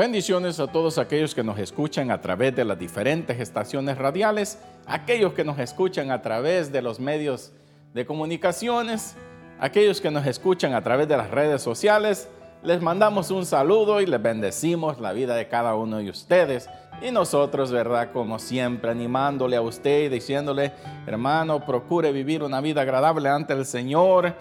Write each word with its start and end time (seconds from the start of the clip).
Bendiciones 0.00 0.58
a 0.60 0.66
todos 0.66 0.96
aquellos 0.96 1.34
que 1.34 1.44
nos 1.44 1.58
escuchan 1.58 2.10
a 2.10 2.22
través 2.22 2.56
de 2.56 2.64
las 2.64 2.78
diferentes 2.78 3.38
estaciones 3.38 3.98
radiales, 3.98 4.58
aquellos 4.86 5.34
que 5.34 5.44
nos 5.44 5.58
escuchan 5.58 6.10
a 6.10 6.22
través 6.22 6.72
de 6.72 6.80
los 6.80 6.98
medios 6.98 7.52
de 7.92 8.06
comunicaciones, 8.06 9.14
aquellos 9.58 10.00
que 10.00 10.10
nos 10.10 10.26
escuchan 10.26 10.72
a 10.72 10.82
través 10.82 11.06
de 11.06 11.18
las 11.18 11.30
redes 11.30 11.60
sociales. 11.60 12.30
Les 12.62 12.80
mandamos 12.80 13.30
un 13.30 13.44
saludo 13.44 14.00
y 14.00 14.06
les 14.06 14.22
bendecimos 14.22 14.98
la 15.02 15.12
vida 15.12 15.34
de 15.34 15.48
cada 15.48 15.74
uno 15.74 15.98
de 15.98 16.08
ustedes. 16.08 16.70
Y 17.02 17.10
nosotros, 17.10 17.70
¿verdad? 17.70 18.10
Como 18.10 18.38
siempre, 18.38 18.92
animándole 18.92 19.56
a 19.56 19.60
usted 19.60 20.04
y 20.04 20.08
diciéndole, 20.08 20.72
hermano, 21.06 21.66
procure 21.66 22.10
vivir 22.10 22.42
una 22.42 22.62
vida 22.62 22.80
agradable 22.80 23.28
ante 23.28 23.52
el 23.52 23.66
Señor 23.66 24.34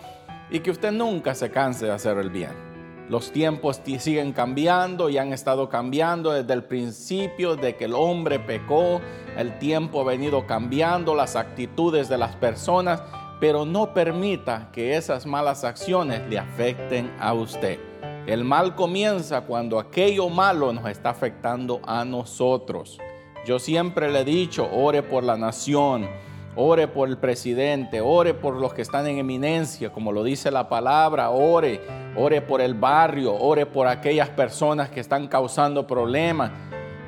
y 0.49 0.61
que 0.61 0.71
usted 0.71 0.93
nunca 0.93 1.35
se 1.35 1.51
canse 1.51 1.85
de 1.85 1.91
hacer 1.91 2.17
el 2.17 2.29
bien. 2.29 2.68
Los 3.09 3.31
tiempos 3.31 3.81
siguen 3.97 4.33
cambiando 4.33 5.09
y 5.09 5.17
han 5.17 5.33
estado 5.33 5.67
cambiando 5.67 6.31
desde 6.31 6.53
el 6.53 6.63
principio 6.63 7.55
de 7.55 7.75
que 7.75 7.85
el 7.85 7.95
hombre 7.95 8.39
pecó. 8.39 9.01
El 9.35 9.57
tiempo 9.57 10.01
ha 10.01 10.03
venido 10.03 10.45
cambiando 10.45 11.15
las 11.15 11.35
actitudes 11.35 12.07
de 12.07 12.19
las 12.19 12.35
personas, 12.35 13.01
pero 13.39 13.65
no 13.65 13.95
permita 13.95 14.69
que 14.71 14.95
esas 14.95 15.25
malas 15.25 15.63
acciones 15.63 16.21
le 16.29 16.37
afecten 16.37 17.11
a 17.19 17.33
usted. 17.33 17.79
El 18.27 18.43
mal 18.43 18.75
comienza 18.75 19.41
cuando 19.41 19.79
aquello 19.79 20.29
malo 20.29 20.71
nos 20.71 20.87
está 20.87 21.09
afectando 21.09 21.81
a 21.87 22.05
nosotros. 22.05 22.99
Yo 23.43 23.57
siempre 23.57 24.11
le 24.11 24.19
he 24.19 24.25
dicho, 24.25 24.69
ore 24.71 25.01
por 25.01 25.23
la 25.23 25.35
nación 25.35 26.07
Ore 26.61 26.89
por 26.89 27.07
el 27.07 27.17
presidente, 27.17 28.01
ore 28.01 28.33
por 28.33 28.53
los 28.55 28.73
que 28.73 28.81
están 28.81 29.07
en 29.07 29.17
eminencia, 29.17 29.93
como 29.93 30.11
lo 30.11 30.25
dice 30.25 30.51
la 30.51 30.67
palabra, 30.67 31.29
ore, 31.29 31.79
ore 32.17 32.41
por 32.41 32.59
el 32.59 32.73
barrio, 32.73 33.33
ore 33.33 33.65
por 33.65 33.87
aquellas 33.87 34.27
personas 34.27 34.89
que 34.89 34.99
están 34.99 35.29
causando 35.29 35.87
problemas. 35.87 36.51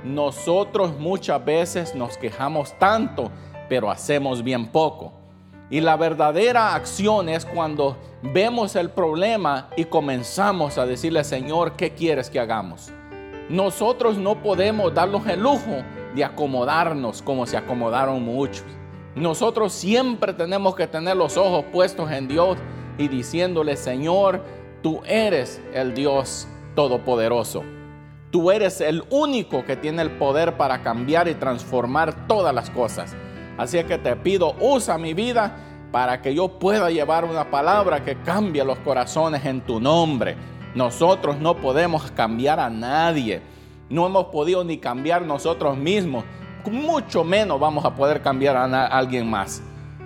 Nosotros 0.05 0.97
muchas 0.97 1.43
veces 1.43 1.93
nos 1.95 2.17
quejamos 2.17 2.80
tanto, 2.80 3.30
pero 3.67 3.91
hacemos 3.91 4.41
bien 4.41 4.67
poco. 4.67 5.11
Y 5.69 5.81
la 5.81 5.97
verdadera 5.97 6.73
acción 6.73 7.27
es 7.27 7.45
cuando 7.45 7.97
vemos 8.21 8.77
el 8.77 8.89
problema 8.89 9.67
y 9.75 9.83
comenzamos 9.83 10.77
a 10.77 10.86
decirle, 10.86 11.25
Señor, 11.25 11.73
¿qué 11.73 11.91
quieres 11.93 12.30
que 12.30 12.39
hagamos? 12.39 12.89
Nosotros 13.49 14.17
no 14.17 14.41
podemos 14.41 14.93
darnos 14.93 15.27
el 15.27 15.41
lujo 15.41 15.83
de 16.15 16.23
acomodarnos 16.23 17.21
como 17.21 17.45
se 17.45 17.58
acomodaron 17.58 18.23
muchos. 18.23 18.63
Nosotros 19.16 19.73
siempre 19.73 20.34
tenemos 20.34 20.76
que 20.76 20.88
tener 20.88 21.17
los 21.17 21.36
ojos 21.36 21.66
puestos 21.72 22.09
en 22.12 22.30
Dios 22.30 22.58
y 22.98 23.09
diciéndole, 23.09 23.76
Señor, 23.76 24.42
tú 24.81 25.02
eres 25.06 25.62
el 25.73 25.94
Dios 25.94 26.48
todopoderoso. 26.76 27.64
Tú 28.32 28.52
eres 28.52 28.80
el 28.80 29.04
único 29.09 29.66
que 29.66 29.76
tiene 29.76 30.02
el 30.02 30.12
poder 30.12 30.56
para 30.56 30.82
cambiar 30.82 31.28
y 31.28 31.34
transformar 31.34 32.28
todas 32.28 32.56
las 32.56 32.70
cosas. 32.70 33.14
Así 33.58 33.84
que 33.84 33.98
te 33.98 34.16
pido, 34.16 34.56
usa 34.62 34.98
mi 34.98 35.14
vida 35.14 35.58
para 35.92 36.22
que 36.22 36.34
yo 36.34 36.58
pueda 36.58 36.89
llevar 36.89 37.26
una 37.26 37.52
palabra 37.52 38.06
que 38.06 38.16
cambie 38.22 38.64
los 38.64 38.80
corazones 38.80 39.45
en 39.45 39.59
tu 39.59 39.82
nombre. 39.82 40.38
Nosotros 40.73 41.38
no 41.38 41.58
podemos 41.58 42.09
cambiar 42.12 42.62
a 42.62 42.70
nadie. 42.70 43.42
No 43.89 44.08
hemos 44.08 44.28
podido 44.28 44.64
ni 44.64 44.78
cambiar 44.78 45.23
nosotros 45.23 45.76
mismos 45.76 46.23
mucho 46.70 47.23
menos 47.23 47.59
vamos 47.59 47.86
a 47.86 47.95
poder 47.95 48.22
cambiar 48.22 48.58
a, 48.58 48.88
alguien 48.88 49.30
más. 49.30 49.62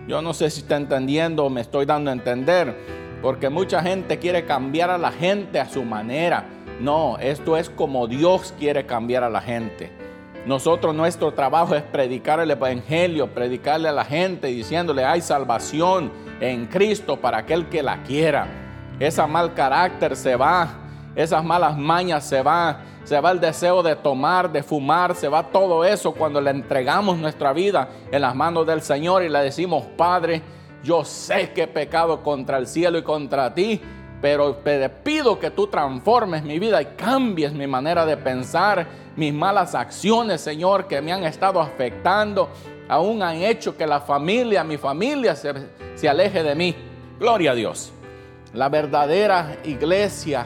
Yo 0.08 0.22
no 0.22 0.34
sé 0.34 0.50
si 0.50 0.62
está 0.62 0.78
entendiendo 0.78 1.46
o 1.46 1.50
me 1.50 1.62
estoy 1.62 1.86
dando 1.86 2.12
a 2.12 2.14
entender, 2.14 2.76
porque 3.22 3.50
mucha 3.50 3.82
gente 3.82 4.20
quiere 4.20 4.46
cambiar 4.46 4.90
a 4.90 4.98
la 4.98 5.12
gente 5.12 5.60
a 5.60 5.68
su 5.68 5.84
manera. 5.84 6.46
No, 6.80 7.18
esto 7.18 7.58
es 7.58 7.70
como 7.70 8.08
Dios 8.08 8.54
quiere 8.60 8.86
cambiar 8.86 9.24
a 9.24 9.30
la 9.30 9.42
gente. 9.42 9.92
Nosotros 10.46 10.94
nuestro 10.94 11.34
trabajo 11.34 11.74
es 11.74 11.82
predicar 11.82 12.40
el 12.40 12.52
Evangelio, 12.52 13.34
predicarle 13.34 13.90
a 13.90 13.94
la 13.94 14.06
gente 14.06 14.48
diciéndole 14.48 15.04
hay 15.04 15.22
salvación 15.22 16.12
en 16.40 16.68
Cristo 16.68 17.20
para 17.20 17.40
aquel 17.40 17.68
que 17.68 17.82
la 17.82 18.04
quiera. 18.04 18.48
Esa 19.00 19.26
mal 19.26 19.56
carácter 19.56 20.16
se 20.16 20.36
va, 20.36 20.85
esas 21.16 21.44
malas 21.44 21.78
mañas 21.78 22.24
se 22.26 22.42
van 22.42 22.96
se 23.06 23.22
va 23.22 23.32
el 23.32 23.40
deseo 23.40 23.84
de 23.84 23.96
tomar, 23.96 24.52
de 24.52 24.64
fumar, 24.64 25.16
se 25.16 25.28
va 25.28 25.44
todo 25.44 25.86
eso 25.86 26.12
cuando 26.12 26.42
le 26.42 26.50
entregamos 26.50 27.18
nuestra 27.18 27.54
vida 27.54 27.88
en 28.12 28.20
las 28.20 28.36
manos 28.36 28.66
del 28.66 28.82
Señor 28.82 29.22
y 29.22 29.30
le 29.30 29.40
decimos, 29.40 29.86
Padre, 29.96 30.42
yo 30.84 31.06
sé 31.06 31.52
que 31.54 31.64
he 31.64 31.68
pecado 31.68 32.24
contra 32.24 32.58
el 32.58 32.66
cielo 32.66 32.98
y 32.98 33.04
contra 33.04 33.54
ti, 33.54 33.80
pero 34.22 34.56
te 34.56 34.90
pido 34.90 35.40
que 35.40 35.52
tú 35.52 35.68
transformes 35.68 36.44
mi 36.44 36.58
vida 36.58 36.82
y 36.82 36.86
cambies 36.98 37.54
mi 37.54 37.68
manera 37.68 38.08
de 38.08 38.18
pensar, 38.18 38.88
mis 39.16 39.32
malas 39.32 39.76
acciones, 39.76 40.42
Señor, 40.42 40.88
que 40.88 41.00
me 41.00 41.14
han 41.14 41.26
estado 41.26 41.62
afectando, 41.62 42.50
aún 42.90 43.22
han 43.22 43.36
hecho 43.36 43.78
que 43.78 43.86
la 43.86 44.02
familia, 44.02 44.64
mi 44.64 44.78
familia 44.78 45.36
se, 45.36 45.54
se 45.94 46.10
aleje 46.10 46.42
de 46.42 46.56
mí. 46.56 46.76
Gloria 47.20 47.52
a 47.52 47.56
Dios. 47.56 47.94
La 48.52 48.68
verdadera 48.70 49.58
iglesia 49.64 50.44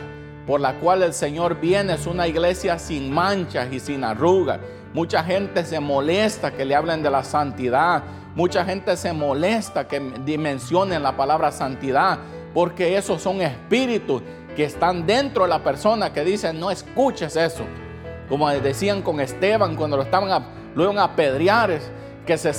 por 0.50 0.60
la 0.62 0.74
cual 0.80 1.04
el 1.04 1.14
Señor 1.14 1.60
viene 1.62 1.94
es 1.94 2.08
una 2.08 2.28
iglesia 2.28 2.80
sin 2.80 3.14
manchas 3.14 3.72
y 3.72 3.80
sin 3.80 4.04
arrugas. 4.04 4.60
Mucha 4.96 5.24
gente 5.24 5.64
se 5.64 5.80
molesta 5.80 6.52
que 6.52 6.66
le 6.66 6.74
hablen 6.74 7.04
de 7.04 7.12
la 7.12 7.24
santidad. 7.24 8.02
Mucha 8.34 8.66
gente 8.66 8.98
se 8.98 9.14
molesta 9.14 9.88
que 9.88 10.00
dimensionen 10.26 11.04
la 11.04 11.16
palabra 11.16 11.52
santidad, 11.52 12.18
porque 12.52 12.98
esos 12.98 13.22
son 13.22 13.44
espíritus 13.44 14.24
que 14.56 14.64
están 14.64 15.06
dentro 15.06 15.44
de 15.44 15.50
la 15.50 15.64
persona 15.64 16.12
que 16.12 16.24
dicen, 16.24 16.60
no 16.60 16.72
escuches 16.72 17.36
eso. 17.36 17.66
Como 18.28 18.50
decían 18.50 19.04
con 19.04 19.20
Esteban 19.20 19.76
cuando 19.76 19.98
lo 19.98 20.02
estaban 20.02 20.32
a, 20.32 20.48
lo 20.74 21.00
a 21.00 21.12
que 22.26 22.38
se, 22.40 22.52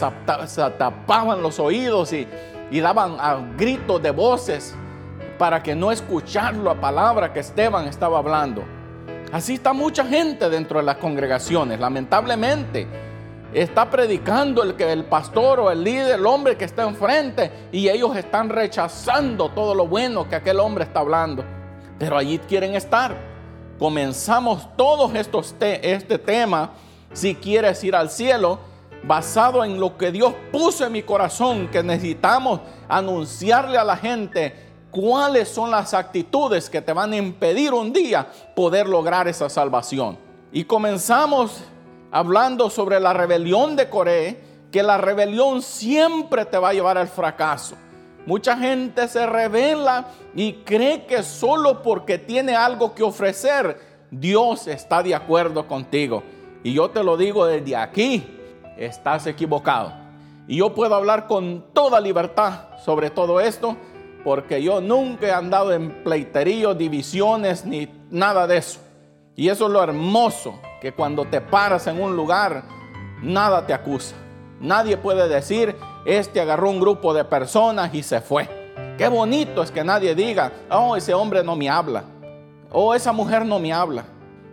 tapaban 0.78 1.42
los 1.42 1.58
oídos 1.58 2.12
y, 2.12 2.28
y 2.70 2.78
daban 2.78 3.56
gritos 3.56 4.00
de 4.00 4.12
voces 4.12 4.76
para 5.40 5.62
que 5.62 5.74
no 5.74 5.90
escuchar 5.90 6.54
la 6.54 6.74
palabra 6.74 7.32
que 7.32 7.40
Esteban 7.40 7.86
estaba 7.86 8.18
hablando. 8.18 8.62
Así 9.32 9.54
está 9.54 9.72
mucha 9.72 10.04
gente 10.04 10.50
dentro 10.50 10.80
de 10.80 10.84
las 10.84 10.98
congregaciones, 10.98 11.80
lamentablemente. 11.80 12.86
Está 13.54 13.88
predicando 13.88 14.62
el 14.62 14.74
que 14.74 14.92
el 14.92 15.06
pastor 15.06 15.60
o 15.60 15.70
el 15.70 15.82
líder, 15.82 16.16
el 16.16 16.26
hombre 16.26 16.58
que 16.58 16.66
está 16.66 16.82
enfrente, 16.82 17.50
y 17.72 17.88
ellos 17.88 18.14
están 18.18 18.50
rechazando 18.50 19.48
todo 19.48 19.74
lo 19.74 19.86
bueno 19.86 20.28
que 20.28 20.36
aquel 20.36 20.60
hombre 20.60 20.84
está 20.84 21.00
hablando. 21.00 21.42
Pero 21.98 22.18
allí 22.18 22.38
quieren 22.40 22.74
estar. 22.74 23.16
Comenzamos 23.78 24.68
todos 24.76 25.14
estos 25.14 25.56
este 25.58 26.18
tema, 26.18 26.72
si 27.14 27.34
quieres 27.34 27.82
ir 27.82 27.96
al 27.96 28.10
cielo, 28.10 28.58
basado 29.04 29.64
en 29.64 29.80
lo 29.80 29.96
que 29.96 30.12
Dios 30.12 30.34
puso 30.52 30.84
en 30.84 30.92
mi 30.92 31.02
corazón, 31.02 31.68
que 31.68 31.82
necesitamos 31.82 32.60
anunciarle 32.90 33.78
a 33.78 33.84
la 33.84 33.96
gente 33.96 34.69
cuáles 34.90 35.48
son 35.48 35.70
las 35.70 35.94
actitudes 35.94 36.68
que 36.68 36.82
te 36.82 36.92
van 36.92 37.12
a 37.12 37.16
impedir 37.16 37.72
un 37.72 37.92
día 37.92 38.26
poder 38.54 38.88
lograr 38.88 39.28
esa 39.28 39.48
salvación. 39.48 40.18
Y 40.52 40.64
comenzamos 40.64 41.62
hablando 42.10 42.70
sobre 42.70 42.98
la 42.98 43.12
rebelión 43.12 43.76
de 43.76 43.88
Coré, 43.88 44.40
que 44.70 44.82
la 44.82 44.98
rebelión 44.98 45.62
siempre 45.62 46.44
te 46.44 46.58
va 46.58 46.70
a 46.70 46.72
llevar 46.72 46.98
al 46.98 47.08
fracaso. 47.08 47.76
Mucha 48.26 48.56
gente 48.56 49.08
se 49.08 49.26
revela 49.26 50.06
y 50.34 50.52
cree 50.64 51.06
que 51.06 51.22
solo 51.22 51.82
porque 51.82 52.18
tiene 52.18 52.54
algo 52.54 52.94
que 52.94 53.02
ofrecer, 53.02 53.80
Dios 54.10 54.66
está 54.66 55.02
de 55.02 55.14
acuerdo 55.14 55.66
contigo. 55.66 56.22
Y 56.62 56.74
yo 56.74 56.90
te 56.90 57.02
lo 57.02 57.16
digo 57.16 57.46
desde 57.46 57.76
aquí, 57.76 58.24
estás 58.76 59.26
equivocado. 59.26 59.92
Y 60.46 60.56
yo 60.56 60.74
puedo 60.74 60.94
hablar 60.94 61.26
con 61.26 61.64
toda 61.72 62.00
libertad 62.00 62.70
sobre 62.84 63.10
todo 63.10 63.40
esto 63.40 63.76
porque 64.24 64.62
yo 64.62 64.80
nunca 64.80 65.26
he 65.26 65.32
andado 65.32 65.72
en 65.72 66.02
pleiteríos, 66.04 66.76
divisiones, 66.76 67.64
ni 67.64 67.88
nada 68.10 68.46
de 68.46 68.58
eso. 68.58 68.80
Y 69.36 69.48
eso 69.48 69.66
es 69.66 69.72
lo 69.72 69.82
hermoso, 69.82 70.58
que 70.80 70.92
cuando 70.92 71.24
te 71.24 71.40
paras 71.40 71.86
en 71.86 72.00
un 72.00 72.16
lugar, 72.16 72.64
nada 73.22 73.66
te 73.66 73.72
acusa. 73.72 74.14
Nadie 74.60 74.96
puede 74.96 75.28
decir, 75.28 75.76
este 76.04 76.40
agarró 76.40 76.68
un 76.70 76.80
grupo 76.80 77.14
de 77.14 77.24
personas 77.24 77.94
y 77.94 78.02
se 78.02 78.20
fue. 78.20 78.48
Qué 78.98 79.08
bonito 79.08 79.62
es 79.62 79.70
que 79.70 79.82
nadie 79.82 80.14
diga, 80.14 80.52
oh, 80.70 80.96
ese 80.96 81.14
hombre 81.14 81.42
no 81.42 81.56
me 81.56 81.70
habla. 81.70 82.04
Oh, 82.70 82.94
esa 82.94 83.12
mujer 83.12 83.46
no 83.46 83.58
me 83.58 83.72
habla. 83.72 84.04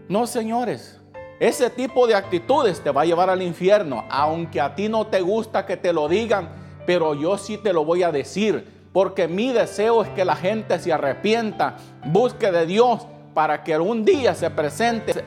No, 0.07 0.25
señores. 0.25 1.01
Ese 1.39 1.69
tipo 1.69 2.07
de 2.07 2.15
actitudes 2.15 2.81
te 2.81 2.89
va 2.89 3.01
a 3.01 3.05
llevar 3.05 3.29
al 3.29 3.41
infierno, 3.41 4.05
aunque 4.09 4.59
a 4.61 4.73
ti 4.73 4.89
no 4.89 5.05
te 5.07 5.21
gusta 5.21 5.65
que 5.65 5.77
te 5.77 5.93
lo 5.93 6.07
digan, 6.07 6.49
pero 6.85 7.13
yo 7.13 7.37
sí 7.37 7.57
te 7.57 7.73
lo 7.73 7.85
voy 7.85 8.03
a 8.03 8.11
decir 8.11 8.76
porque 8.97 9.27
mi 9.27 9.51
deseo 9.51 10.01
es 10.01 10.09
que 10.09 10.25
la 10.25 10.35
gente 10.35 10.79
se 10.79 10.91
arrepienta, 10.91 11.75
busque 12.05 12.51
de 12.51 12.65
Dios 12.65 13.05
para 13.35 13.63
que 13.63 13.77
un 13.77 14.03
día 14.03 14.33
se 14.33 14.49
presente 14.49 15.23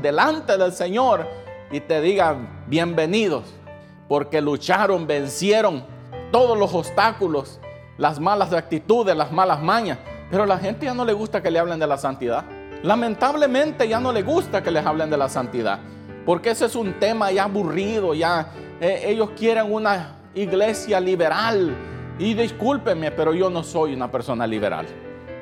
delante 0.00 0.56
del 0.56 0.72
Señor 0.72 1.28
y 1.70 1.80
te 1.80 2.00
digan 2.00 2.64
bienvenidos, 2.68 3.44
porque 4.08 4.40
lucharon, 4.40 5.06
vencieron 5.06 5.84
todos 6.30 6.56
los 6.56 6.72
obstáculos, 6.72 7.60
las 7.98 8.18
malas 8.18 8.50
actitudes, 8.54 9.14
las 9.14 9.30
malas 9.30 9.62
mañas. 9.62 9.98
Pero 10.30 10.44
a 10.44 10.46
la 10.46 10.56
gente 10.56 10.86
ya 10.86 10.94
no 10.94 11.04
le 11.04 11.12
gusta 11.12 11.42
que 11.42 11.50
le 11.50 11.58
hablen 11.58 11.78
de 11.78 11.86
la 11.86 11.98
santidad. 11.98 12.46
lamentablemente 12.82 13.86
ya 13.86 14.00
no 14.00 14.10
le 14.10 14.22
gusta 14.22 14.62
que 14.62 14.70
les 14.70 14.86
hablen 14.86 15.10
de 15.10 15.18
la 15.18 15.28
santidad, 15.28 15.80
porque 16.24 16.52
ese 16.52 16.64
es 16.64 16.74
un 16.74 16.98
tema 16.98 17.30
ya 17.30 17.44
aburrido, 17.44 18.14
ya 18.14 18.46
eh, 18.80 19.02
ellos 19.04 19.32
quieren 19.36 19.70
una 19.70 20.16
iglesia 20.34 20.98
liberal. 20.98 21.91
Y 22.22 22.34
discúlpenme, 22.34 23.10
pero 23.10 23.34
yo 23.34 23.50
no 23.50 23.64
soy 23.64 23.94
una 23.94 24.08
persona 24.08 24.46
liberal. 24.46 24.86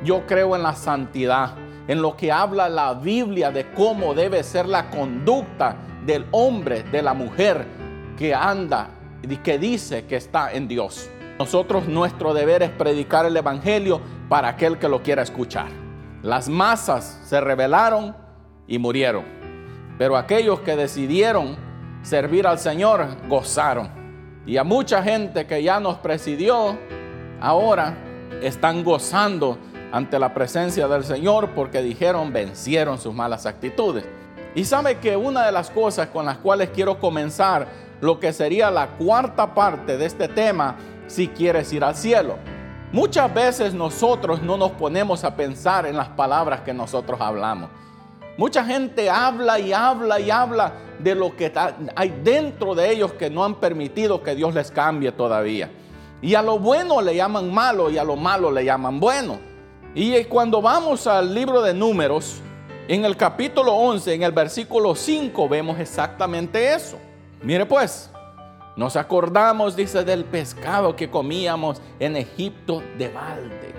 Yo 0.03 0.27
creo 0.27 0.57
en 0.57 0.63
la 0.63 0.75
santidad, 0.75 1.51
en 1.87 2.01
lo 2.01 2.17
que 2.17 2.33
habla 2.33 2.71
la 2.71 2.95
Biblia 2.95 3.51
de 3.51 3.71
cómo 3.73 4.15
debe 4.15 4.43
ser 4.43 4.65
la 4.65 4.89
conducta 4.89 5.77
del 6.07 6.25
hombre, 6.31 6.83
de 6.85 7.03
la 7.03 7.13
mujer 7.13 7.67
que 8.17 8.35
anda 8.35 8.89
y 9.23 9.37
que 9.37 9.59
dice 9.59 10.07
que 10.07 10.17
está 10.17 10.55
en 10.55 10.69
Dios. 10.69 11.11
Nosotros 11.39 11.87
nuestro 11.87 12.33
deber 12.33 12.63
es 12.63 12.71
predicar 12.71 13.27
el 13.27 13.37
Evangelio 13.37 14.01
para 14.31 14.49
aquel 14.49 14.79
que 14.79 14.89
lo 14.89 15.03
quiera 15.03 15.21
escuchar. 15.21 15.69
Las 16.23 16.49
masas 16.49 17.21
se 17.27 17.43
rebelaron 17.43 18.17
y 18.67 18.79
murieron, 18.79 19.25
pero 19.99 20.17
aquellos 20.17 20.61
que 20.61 20.77
decidieron 20.77 21.59
servir 22.01 22.47
al 22.47 22.59
Señor 22.59 23.07
gozaron. 23.29 24.00
Y 24.47 24.57
a 24.57 24.65
mucha 24.65 25.03
gente 25.03 25.47
que 25.47 25.63
ya 25.63 25.81
nos 25.81 25.99
presidió, 25.99 26.79
ahora 27.41 27.95
están 28.43 28.83
gozando 28.85 29.59
ante 29.93 30.19
la 30.19 30.33
presencia 30.33 30.89
del 30.89 31.05
Señor 31.05 31.51
porque 31.51 31.83
dijeron 31.83 32.33
vencieron 32.33 32.99
sus 32.99 33.15
malas 33.15 33.47
actitudes. 33.47 34.05
Y 34.55 34.65
sabe 34.65 34.99
que 34.99 35.17
una 35.17 35.47
de 35.47 35.53
las 35.53 35.71
cosas 35.71 36.09
con 36.09 36.27
las 36.27 36.39
cuales 36.39 36.71
quiero 36.71 36.99
comenzar 36.99 37.69
lo 38.01 38.19
que 38.19 38.33
sería 38.33 38.71
la 38.71 38.89
cuarta 38.97 39.55
parte 39.55 39.97
de 39.97 40.07
este 40.07 40.27
tema, 40.27 40.77
si 41.07 41.29
quieres 41.29 41.73
ir 41.73 41.85
al 41.85 41.95
cielo. 41.95 42.37
Muchas 42.93 43.33
veces 43.33 43.75
nosotros 43.75 44.43
no 44.43 44.57
nos 44.57 44.73
ponemos 44.73 45.23
a 45.23 45.37
pensar 45.37 45.87
en 45.87 45.97
las 45.97 46.09
palabras 46.09 46.63
que 46.63 46.75
nosotros 46.75 47.21
hablamos. 47.21 47.71
Mucha 48.37 48.65
gente 48.65 49.11
habla 49.11 49.59
y 49.59 49.73
habla 49.73 50.21
y 50.21 50.31
habla 50.31 50.73
de 50.99 51.15
lo 51.15 51.37
que 51.37 51.53
hay 51.95 52.21
dentro 52.23 52.75
de 52.75 52.91
ellos 52.91 53.13
que 53.15 53.31
no 53.31 53.45
han 53.45 53.57
permitido 53.57 54.23
que 54.23 54.35
Dios 54.35 54.55
les 54.55 54.71
cambie 54.71 55.13
todavía. 55.13 55.71
Y 56.23 56.35
a 56.35 56.43
lo 56.43 56.59
bueno 56.59 57.01
le 57.01 57.17
llaman 57.17 57.53
malo 57.53 57.91
y 57.91 57.99
a 57.99 58.05
lo 58.05 58.17
malo 58.17 58.51
le 58.51 58.65
llaman 58.65 59.01
bueno. 59.01 59.39
Y 59.95 60.25
cuando 60.25 60.63
vamos 60.63 61.07
al 61.07 61.35
libro 61.35 61.63
de 61.63 61.75
números, 61.75 62.41
en 62.89 63.05
el 63.05 63.17
capítulo 63.17 63.73
11, 63.75 64.15
en 64.15 64.23
el 64.23 64.33
versículo 64.33 64.95
5, 64.95 65.49
vemos 65.49 65.79
exactamente 65.79 66.75
eso. 66.75 66.99
Mire 67.43 67.65
pues, 67.67 68.11
nos 68.77 68.97
acordamos, 68.97 69.77
dice, 69.77 70.05
del 70.05 70.25
pescado 70.25 70.95
que 70.95 71.11
comíamos 71.11 71.81
en 71.99 72.17
Egipto 72.17 72.83
de 72.99 73.09
balde. 73.09 73.75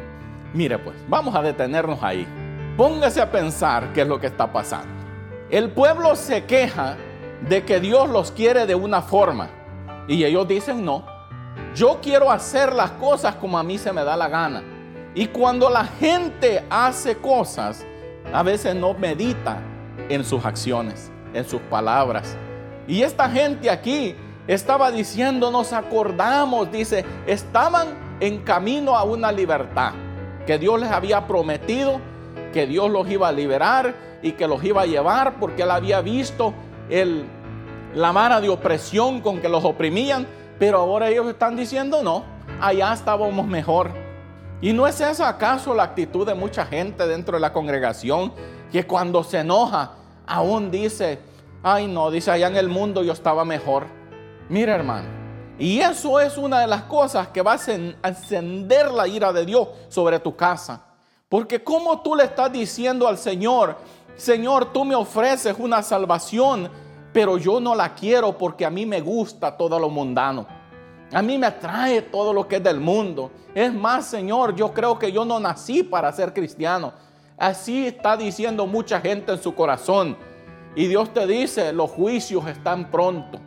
Mire 0.54 0.80
pues, 0.80 0.96
vamos 1.08 1.36
a 1.36 1.42
detenernos 1.42 2.02
ahí. 2.02 2.28
Póngase 2.78 3.22
a 3.22 3.30
pensar 3.30 3.92
qué 3.94 4.02
es 4.02 4.08
lo 4.08 4.20
que 4.20 4.28
está 4.28 4.52
pasando. 4.52 4.88
El 5.50 5.72
pueblo 5.72 6.16
se 6.16 6.46
queja 6.46 6.96
de 7.48 7.66
que 7.66 7.80
Dios 7.80 8.10
los 8.10 8.32
quiere 8.32 8.66
de 8.66 8.76
una 8.76 9.02
forma 9.02 9.50
y 10.08 10.24
ellos 10.24 10.48
dicen 10.48 10.86
no. 10.86 11.06
Yo 11.76 12.00
quiero 12.02 12.32
hacer 12.32 12.74
las 12.74 12.92
cosas 12.92 13.36
como 13.36 13.58
a 13.58 13.64
mí 13.64 13.78
se 13.78 13.92
me 13.92 14.04
da 14.04 14.16
la 14.16 14.30
gana. 14.30 14.64
Y 15.14 15.28
cuando 15.28 15.70
la 15.70 15.86
gente 15.86 16.64
hace 16.70 17.18
cosas, 17.18 17.86
a 18.34 18.44
veces 18.44 18.76
no 18.76 18.94
medita 18.94 19.58
en 20.08 20.24
sus 20.24 20.46
acciones, 20.46 21.12
en 21.34 21.44
sus 21.44 21.62
palabras. 21.64 22.38
Y 22.88 23.02
esta 23.04 23.30
gente 23.30 23.70
aquí 23.70 24.16
estaba 24.48 24.92
diciendo, 24.92 25.52
nos 25.52 25.74
acordamos, 25.74 26.72
dice, 26.72 27.06
estaban 27.28 27.88
en 28.22 28.40
camino 28.40 28.96
a 28.96 29.04
una 29.04 29.32
libertad 29.32 29.92
que 30.46 30.58
Dios 30.58 30.80
les 30.80 30.92
había 30.92 31.28
prometido 31.28 32.00
que 32.52 32.68
Dios 32.68 32.90
los 32.90 33.10
iba 33.10 33.28
a 33.28 33.32
liberar 33.32 33.96
y 34.22 34.34
que 34.34 34.48
los 34.48 34.64
iba 34.64 34.84
a 34.84 34.86
llevar 34.86 35.40
porque 35.40 35.64
él 35.64 35.72
había 35.72 36.02
visto 36.02 36.54
el, 36.90 37.26
la 37.96 38.12
vara 38.12 38.42
de 38.42 38.50
opresión 38.50 39.22
con 39.22 39.40
que 39.40 39.50
los 39.50 39.64
oprimían, 39.64 40.28
pero 40.60 40.80
ahora 40.80 41.10
ellos 41.10 41.28
están 41.28 41.56
diciendo 41.56 42.04
no, 42.04 42.24
allá 42.60 42.94
estábamos 42.94 43.48
mejor. 43.48 43.92
¿Y 44.62 44.74
no 44.74 44.86
es 44.86 45.02
esa 45.02 45.28
acaso 45.28 45.74
la 45.74 45.84
actitud 45.84 46.26
de 46.26 46.36
mucha 46.36 46.66
gente 46.66 47.08
dentro 47.08 47.36
de 47.36 47.42
la 47.42 47.52
congregación 47.52 48.32
que 48.72 48.86
cuando 48.86 49.24
se 49.24 49.40
enoja 49.40 49.94
aún 50.28 50.70
dice, 50.70 51.20
ay 51.64 51.88
no, 51.88 52.12
dice 52.12 52.32
allá 52.32 52.48
en 52.48 52.58
el 52.58 52.70
mundo 52.70 53.04
yo 53.04 53.14
estaba 53.14 53.44
mejor? 53.44 53.88
Mira 54.50 54.76
hermano, 54.76 55.08
y 55.58 55.80
eso 55.80 56.20
es 56.20 56.38
una 56.38 56.60
de 56.60 56.68
las 56.68 56.84
cosas 56.84 57.30
que 57.30 57.42
va 57.42 57.54
a 57.54 58.08
encender 58.10 58.92
la 58.92 59.08
ira 59.08 59.34
de 59.34 59.46
Dios 59.46 59.68
sobre 59.90 60.20
tu 60.20 60.36
casa. 60.36 60.91
Porque 61.32 61.64
como 61.64 62.02
tú 62.02 62.14
le 62.14 62.26
estás 62.26 62.52
diciendo 62.52 63.08
al 63.08 63.18
Señor, 63.18 63.78
Señor, 64.18 64.74
tú 64.74 64.84
me 64.84 64.96
ofreces 64.96 65.56
una 65.58 65.82
salvación, 65.82 66.70
pero 67.14 67.38
yo 67.38 67.62
no 67.62 67.74
la 67.74 67.96
quiero 67.96 68.38
porque 68.38 68.66
a 68.66 68.70
mí 68.70 68.86
me 68.86 69.00
gusta 69.00 69.56
todo 69.56 69.80
lo 69.80 69.88
mundano. 69.88 70.46
A 71.14 71.22
mí 71.22 71.38
me 71.38 71.48
atrae 71.48 72.02
todo 72.02 72.34
lo 72.34 72.46
que 72.50 72.58
es 72.58 72.64
del 72.64 72.82
mundo. 72.82 73.32
Es 73.56 73.74
más, 73.74 74.08
Señor, 74.08 74.58
yo 74.58 74.74
creo 74.74 75.00
que 75.00 75.10
yo 75.10 75.24
no 75.24 75.40
nací 75.40 75.84
para 75.84 76.12
ser 76.12 76.34
cristiano. 76.34 76.92
Así 77.38 77.88
está 77.88 78.18
diciendo 78.18 78.68
mucha 78.68 79.00
gente 79.00 79.32
en 79.32 79.42
su 79.42 79.56
corazón. 79.56 80.18
Y 80.76 80.88
Dios 80.88 81.14
te 81.14 81.26
dice, 81.28 81.72
los 81.72 81.92
juicios 81.92 82.46
están 82.46 82.92
pronto. 82.92 83.40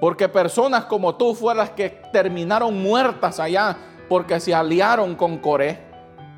Porque 0.00 0.28
personas 0.28 0.84
como 0.84 1.16
tú 1.16 1.34
fueron 1.34 1.64
las 1.64 1.70
que 1.70 2.00
terminaron 2.12 2.80
muertas 2.80 3.40
allá 3.40 3.76
porque 4.08 4.38
se 4.38 4.54
aliaron 4.54 5.16
con 5.16 5.38
Coré. 5.38 5.93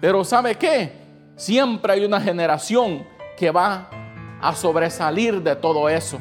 Pero 0.07 0.23
¿sabe 0.23 0.55
qué? 0.55 0.93
Siempre 1.35 1.95
hay 1.95 2.05
una 2.05 2.21
generación 2.21 3.05
que 3.37 3.51
va 3.51 3.91
a 4.41 4.55
sobresalir 4.55 5.43
de 5.43 5.57
todo 5.57 5.89
eso. 5.89 6.21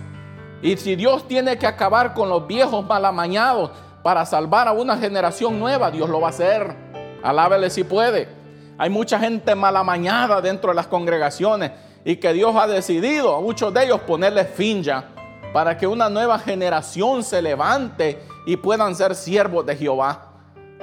Y 0.64 0.76
si 0.78 0.96
Dios 0.96 1.28
tiene 1.28 1.60
que 1.60 1.68
acabar 1.68 2.16
con 2.16 2.28
los 2.28 2.48
viejos 2.48 2.84
malamañados 2.84 3.70
para 4.02 4.26
salvar 4.26 4.68
a 4.68 4.72
una 4.72 4.98
generación 4.98 5.60
nueva, 5.60 5.92
Dios 5.92 6.10
lo 6.10 6.20
va 6.20 6.30
a 6.30 6.32
hacer. 6.32 6.76
Alábele 7.22 7.70
si 7.70 7.84
puede. 7.84 8.28
Hay 8.80 8.90
mucha 8.90 9.20
gente 9.20 9.54
malamañada 9.54 10.42
dentro 10.42 10.72
de 10.72 10.76
las 10.78 10.88
congregaciones 10.88 11.70
y 12.04 12.16
que 12.16 12.34
Dios 12.34 12.56
ha 12.56 12.66
decidido 12.66 13.36
a 13.36 13.40
muchos 13.40 13.72
de 13.72 13.84
ellos 13.84 14.00
ponerles 14.00 14.50
fin 14.50 14.82
ya 14.82 15.12
para 15.54 15.78
que 15.78 15.86
una 15.86 16.10
nueva 16.10 16.40
generación 16.40 17.24
se 17.24 17.40
levante 17.40 18.20
y 18.48 18.58
puedan 18.58 18.96
ser 18.96 19.14
siervos 19.14 19.64
de 19.64 19.76
Jehová. 19.76 20.25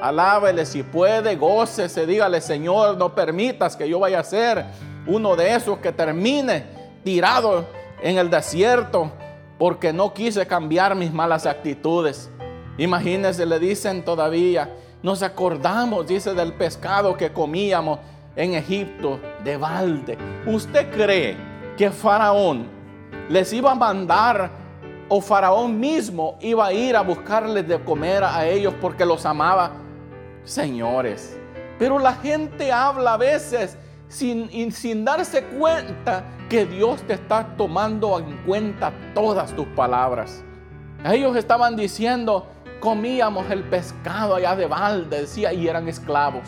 Alábele 0.02 0.66
si 0.66 0.82
puede, 0.82 1.36
gócese, 1.36 2.06
dígale, 2.06 2.40
Señor, 2.40 2.96
no 2.98 3.14
permitas 3.14 3.76
que 3.76 3.88
yo 3.88 4.00
vaya 4.00 4.18
a 4.18 4.24
ser 4.24 4.64
uno 5.06 5.36
de 5.36 5.54
esos 5.54 5.78
que 5.78 5.92
termine 5.92 6.64
tirado 7.04 7.66
en 8.02 8.18
el 8.18 8.28
desierto 8.28 9.12
porque 9.60 9.92
no 9.92 10.12
quise 10.12 10.44
cambiar 10.44 10.96
mis 10.96 11.12
malas 11.12 11.46
actitudes. 11.46 12.28
Imagínense, 12.78 13.46
le 13.46 13.60
dicen 13.60 14.04
todavía, 14.04 14.74
nos 15.04 15.22
acordamos, 15.22 16.08
dice, 16.08 16.34
del 16.34 16.52
pescado 16.54 17.16
que 17.16 17.32
comíamos 17.32 18.00
en 18.34 18.54
Egipto 18.54 19.20
de 19.44 19.56
balde. 19.56 20.18
¿Usted 20.46 20.90
cree 20.90 21.36
que 21.76 21.92
Faraón 21.92 22.66
les 23.28 23.52
iba 23.52 23.70
a 23.70 23.76
mandar 23.76 24.50
o 25.08 25.20
Faraón 25.20 25.78
mismo 25.78 26.38
iba 26.40 26.66
a 26.66 26.72
ir 26.72 26.96
a 26.96 27.02
buscarles 27.02 27.68
de 27.68 27.78
comer 27.84 28.24
a 28.24 28.44
ellos 28.48 28.74
porque 28.80 29.04
los 29.04 29.24
amaba? 29.24 29.81
Señores. 30.44 31.38
Pero 31.78 31.98
la 31.98 32.14
gente 32.14 32.70
habla 32.72 33.14
a 33.14 33.16
veces 33.16 33.76
sin, 34.08 34.72
sin 34.72 35.04
darse 35.04 35.44
cuenta 35.44 36.24
que 36.48 36.66
Dios 36.66 37.02
te 37.02 37.14
está 37.14 37.56
tomando 37.56 38.18
en 38.18 38.36
cuenta 38.44 38.92
todas 39.14 39.54
tus 39.56 39.66
palabras. 39.68 40.44
Ellos 41.04 41.34
estaban 41.34 41.76
diciendo, 41.76 42.46
comíamos 42.78 43.50
el 43.50 43.64
pescado 43.64 44.36
allá 44.36 44.54
de 44.54 44.66
balde, 44.66 45.22
decía, 45.22 45.52
y 45.52 45.66
eran 45.66 45.88
esclavos. 45.88 46.42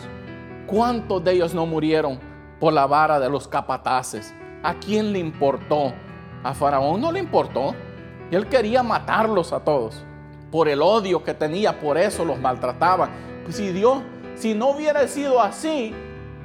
¿Cuántos 0.67 1.23
de 1.23 1.33
ellos 1.33 1.53
no 1.53 1.65
murieron 1.65 2.19
por 2.59 2.71
la 2.71 2.85
vara 2.85 3.19
de 3.19 3.29
los 3.29 3.47
capataces? 3.47 4.33
¿A 4.63 4.75
quién 4.75 5.11
le 5.11 5.19
importó? 5.19 5.93
A 6.43 6.53
Faraón 6.53 7.01
no 7.01 7.11
le 7.11 7.19
importó. 7.19 7.75
Él 8.31 8.47
quería 8.47 8.83
matarlos 8.83 9.53
a 9.53 9.59
todos. 9.59 10.03
Por 10.51 10.69
el 10.69 10.81
odio 10.81 11.23
que 11.23 11.33
tenía, 11.33 11.79
por 11.79 11.97
eso 11.97 12.23
los 12.23 12.39
maltrataba 12.39 13.09
si 13.49 13.71
Dios, 13.71 13.99
si 14.35 14.53
no 14.53 14.69
hubiera 14.69 15.07
sido 15.07 15.41
así, 15.41 15.93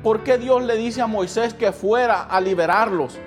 ¿por 0.02 0.22
qué 0.22 0.38
Dios 0.38 0.62
le 0.62 0.76
dice 0.76 1.00
a 1.00 1.06
Moisés 1.06 1.54
que 1.54 1.72
fuera 1.72 2.22
a 2.22 2.40
liberarlos, 2.40 3.18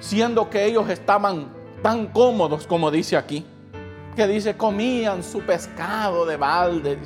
siendo 0.00 0.50
que 0.50 0.64
ellos 0.66 0.88
estaban 0.88 1.48
tan 1.82 2.06
cómodos 2.06 2.66
como 2.66 2.90
dice 2.90 3.16
aquí? 3.16 3.46
Que 4.16 4.26
dice, 4.26 4.56
comían 4.56 5.22
su 5.22 5.40
pescado 5.40 6.26
de 6.26 6.36
balde. 6.36 6.98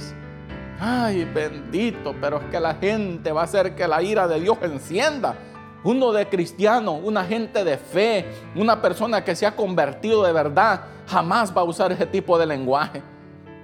Ay, 0.80 1.24
bendito, 1.24 2.14
pero 2.20 2.38
es 2.38 2.44
que 2.50 2.60
la 2.60 2.74
gente 2.74 3.32
va 3.32 3.42
a 3.42 3.44
hacer 3.44 3.74
que 3.74 3.88
la 3.88 4.02
ira 4.02 4.28
de 4.28 4.40
Dios 4.40 4.58
encienda. 4.62 5.36
Uno 5.84 6.12
de 6.12 6.28
cristiano, 6.28 6.94
una 6.94 7.24
gente 7.24 7.62
de 7.62 7.78
fe, 7.78 8.26
una 8.56 8.82
persona 8.82 9.24
que 9.24 9.36
se 9.36 9.46
ha 9.46 9.54
convertido 9.54 10.24
de 10.24 10.32
verdad, 10.32 10.80
jamás 11.06 11.56
va 11.56 11.60
a 11.60 11.64
usar 11.64 11.92
ese 11.92 12.06
tipo 12.06 12.36
de 12.38 12.46
lenguaje. 12.46 13.02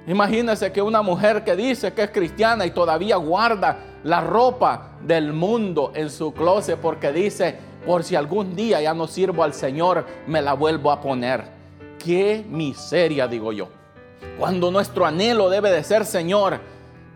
Imagínese 0.07 0.73
que 0.73 0.83
una 0.83 1.01
mujer 1.01 1.45
que 1.45 1.55
dice 1.55 1.93
que 1.93 2.03
es 2.03 2.11
cristiana 2.11 2.67
y 2.67 2.73
todavía 2.73 3.17
guarda 3.17 3.79
la 4.03 4.21
ropa 4.21 4.97
del 5.01 5.33
mundo 5.33 5.93
en 5.95 6.11
su 6.11 6.33
closet 6.33 6.79
porque 6.79 7.13
dice, 7.13 7.57
por 7.87 8.03
si 8.03 8.17
algún 8.17 8.57
día 8.57 8.81
ya 8.81 8.95
no 8.95 9.07
sirvo 9.07 9.45
al 9.45 9.55
Señor, 9.55 10.05
me 10.27 10.43
la 10.43 10.55
vuelvo 10.55 10.91
a 10.91 11.01
poner. 11.01 11.45
Qué 12.05 12.45
miseria, 12.49 13.29
digo 13.29 13.53
yo. 13.53 13.69
Cuando 14.39 14.73
nuestro 14.73 15.07
anhelo 15.07 15.49
debe 15.49 15.71
de 15.71 15.85
ser, 15.85 16.05
Señor, 16.05 16.59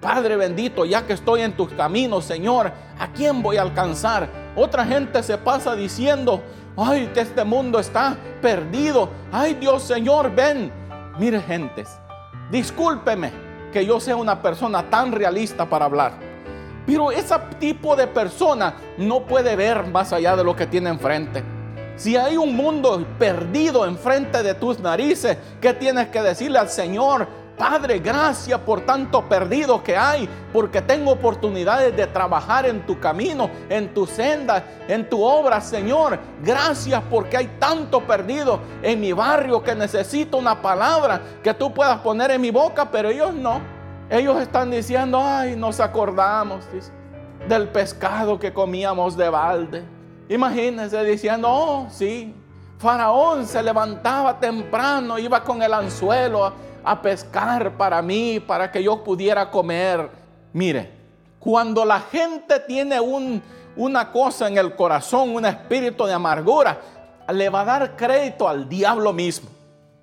Padre 0.00 0.36
bendito, 0.36 0.84
ya 0.84 1.06
que 1.06 1.14
estoy 1.14 1.40
en 1.40 1.56
tus 1.56 1.72
caminos, 1.72 2.24
Señor, 2.24 2.70
¿a 2.98 3.12
quién 3.12 3.42
voy 3.42 3.56
a 3.56 3.62
alcanzar? 3.62 4.28
Otra 4.54 4.84
gente 4.84 5.22
se 5.24 5.38
pasa 5.38 5.74
diciendo, 5.74 6.40
ay, 6.76 7.10
este 7.16 7.42
mundo 7.42 7.80
está 7.80 8.16
perdido. 8.40 9.08
Ay, 9.32 9.54
Dios, 9.54 9.82
Señor, 9.82 10.32
ven. 10.32 10.70
Mire, 11.18 11.40
gentes, 11.40 11.88
discúlpeme 12.50 13.30
que 13.72 13.84
yo 13.84 14.00
sea 14.00 14.16
una 14.16 14.40
persona 14.40 14.88
tan 14.88 15.12
realista 15.12 15.66
para 15.66 15.84
hablar. 15.84 16.12
Pero 16.86 17.10
ese 17.10 17.34
tipo 17.58 17.96
de 17.96 18.06
persona 18.06 18.76
no 18.96 19.26
puede 19.26 19.56
ver 19.56 19.86
más 19.86 20.12
allá 20.12 20.36
de 20.36 20.44
lo 20.44 20.54
que 20.54 20.66
tiene 20.66 20.90
enfrente. 20.90 21.42
Si 21.96 22.16
hay 22.16 22.36
un 22.36 22.54
mundo 22.54 23.04
perdido 23.18 23.86
enfrente 23.86 24.42
de 24.42 24.54
tus 24.54 24.78
narices, 24.78 25.36
¿qué 25.60 25.72
tienes 25.72 26.08
que 26.08 26.22
decirle 26.22 26.58
al 26.58 26.68
Señor? 26.68 27.26
Padre, 27.56 28.00
gracias 28.00 28.60
por 28.60 28.82
tanto 28.82 29.26
perdido 29.26 29.82
que 29.82 29.96
hay, 29.96 30.28
porque 30.52 30.82
tengo 30.82 31.12
oportunidades 31.12 31.96
de 31.96 32.06
trabajar 32.06 32.66
en 32.66 32.84
tu 32.84 33.00
camino, 33.00 33.48
en 33.70 33.94
tu 33.94 34.06
senda, 34.06 34.62
en 34.86 35.08
tu 35.08 35.22
obra, 35.22 35.60
Señor. 35.62 36.18
Gracias 36.42 37.02
porque 37.08 37.38
hay 37.38 37.46
tanto 37.58 38.06
perdido 38.06 38.60
en 38.82 39.00
mi 39.00 39.12
barrio 39.12 39.62
que 39.62 39.74
necesito 39.74 40.36
una 40.36 40.60
palabra 40.60 41.22
que 41.42 41.54
tú 41.54 41.72
puedas 41.72 41.98
poner 42.00 42.30
en 42.32 42.42
mi 42.42 42.50
boca, 42.50 42.90
pero 42.90 43.08
ellos 43.08 43.32
no. 43.32 43.60
Ellos 44.10 44.38
están 44.40 44.70
diciendo, 44.70 45.18
ay, 45.24 45.56
nos 45.56 45.80
acordamos 45.80 46.62
del 47.48 47.68
pescado 47.68 48.38
que 48.38 48.52
comíamos 48.52 49.16
de 49.16 49.30
balde. 49.30 49.82
Imagínense 50.28 51.02
diciendo, 51.04 51.48
oh, 51.50 51.86
sí, 51.88 52.34
Faraón 52.78 53.46
se 53.46 53.62
levantaba 53.62 54.38
temprano, 54.38 55.18
iba 55.18 55.42
con 55.42 55.62
el 55.62 55.72
anzuelo 55.72 56.52
a 56.86 57.02
pescar 57.02 57.76
para 57.76 58.00
mí, 58.00 58.38
para 58.38 58.70
que 58.70 58.80
yo 58.80 59.02
pudiera 59.02 59.50
comer. 59.50 60.08
Mire, 60.52 60.88
cuando 61.40 61.84
la 61.84 61.98
gente 61.98 62.60
tiene 62.60 63.00
un, 63.00 63.42
una 63.74 64.12
cosa 64.12 64.46
en 64.46 64.56
el 64.56 64.76
corazón, 64.76 65.34
un 65.34 65.44
espíritu 65.44 66.06
de 66.06 66.12
amargura, 66.12 66.78
le 67.28 67.48
va 67.48 67.62
a 67.62 67.64
dar 67.64 67.96
crédito 67.96 68.48
al 68.48 68.68
diablo 68.68 69.12
mismo. 69.12 69.50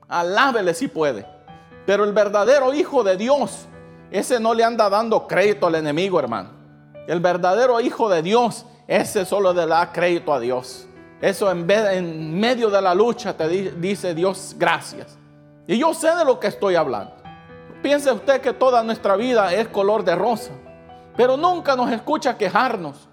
Alábele 0.10 0.74
si 0.74 0.90
puede. 0.90 1.26
Pero 1.86 2.04
el 2.04 2.12
verdadero 2.12 2.74
hijo 2.74 3.02
de 3.02 3.16
Dios, 3.16 3.66
ese 4.12 4.42
no 4.42 4.54
le 4.54 4.66
anda 4.66 4.90
dando 4.90 5.26
crédito 5.26 5.68
al 5.68 5.76
enemigo, 5.76 6.20
hermano. 6.20 6.50
El 7.08 7.22
verdadero 7.22 7.80
hijo 7.80 8.10
de 8.10 8.22
Dios, 8.22 8.66
ese 8.88 9.24
solo 9.26 9.54
le 9.54 9.66
da 9.66 9.90
crédito 9.94 10.34
a 10.34 10.40
Dios. 10.42 10.86
Eso 11.22 11.50
en, 11.50 11.66
vez, 11.66 11.92
en 11.94 12.38
medio 12.38 12.70
de 12.70 12.82
la 12.82 12.94
lucha 12.94 13.38
te 13.38 13.48
dice 13.48 14.14
Dios 14.14 14.54
gracias. 14.58 15.18
Y 15.66 15.78
yo 15.78 15.94
sé 15.94 16.14
de 16.16 16.26
lo 16.26 16.40
que 16.40 16.48
estoy 16.48 16.76
hablando. 16.76 17.14
Piense 17.82 18.12
usted 18.12 18.42
que 18.42 18.54
toda 18.54 18.84
nuestra 18.84 19.16
vida 19.16 19.54
es 19.54 19.68
color 19.68 20.04
de 20.04 20.16
rosa, 20.16 20.52
pero 21.16 21.38
nunca 21.38 21.76
nos 21.76 21.92
escucha 21.92 22.38
quejarnos. 22.38 23.10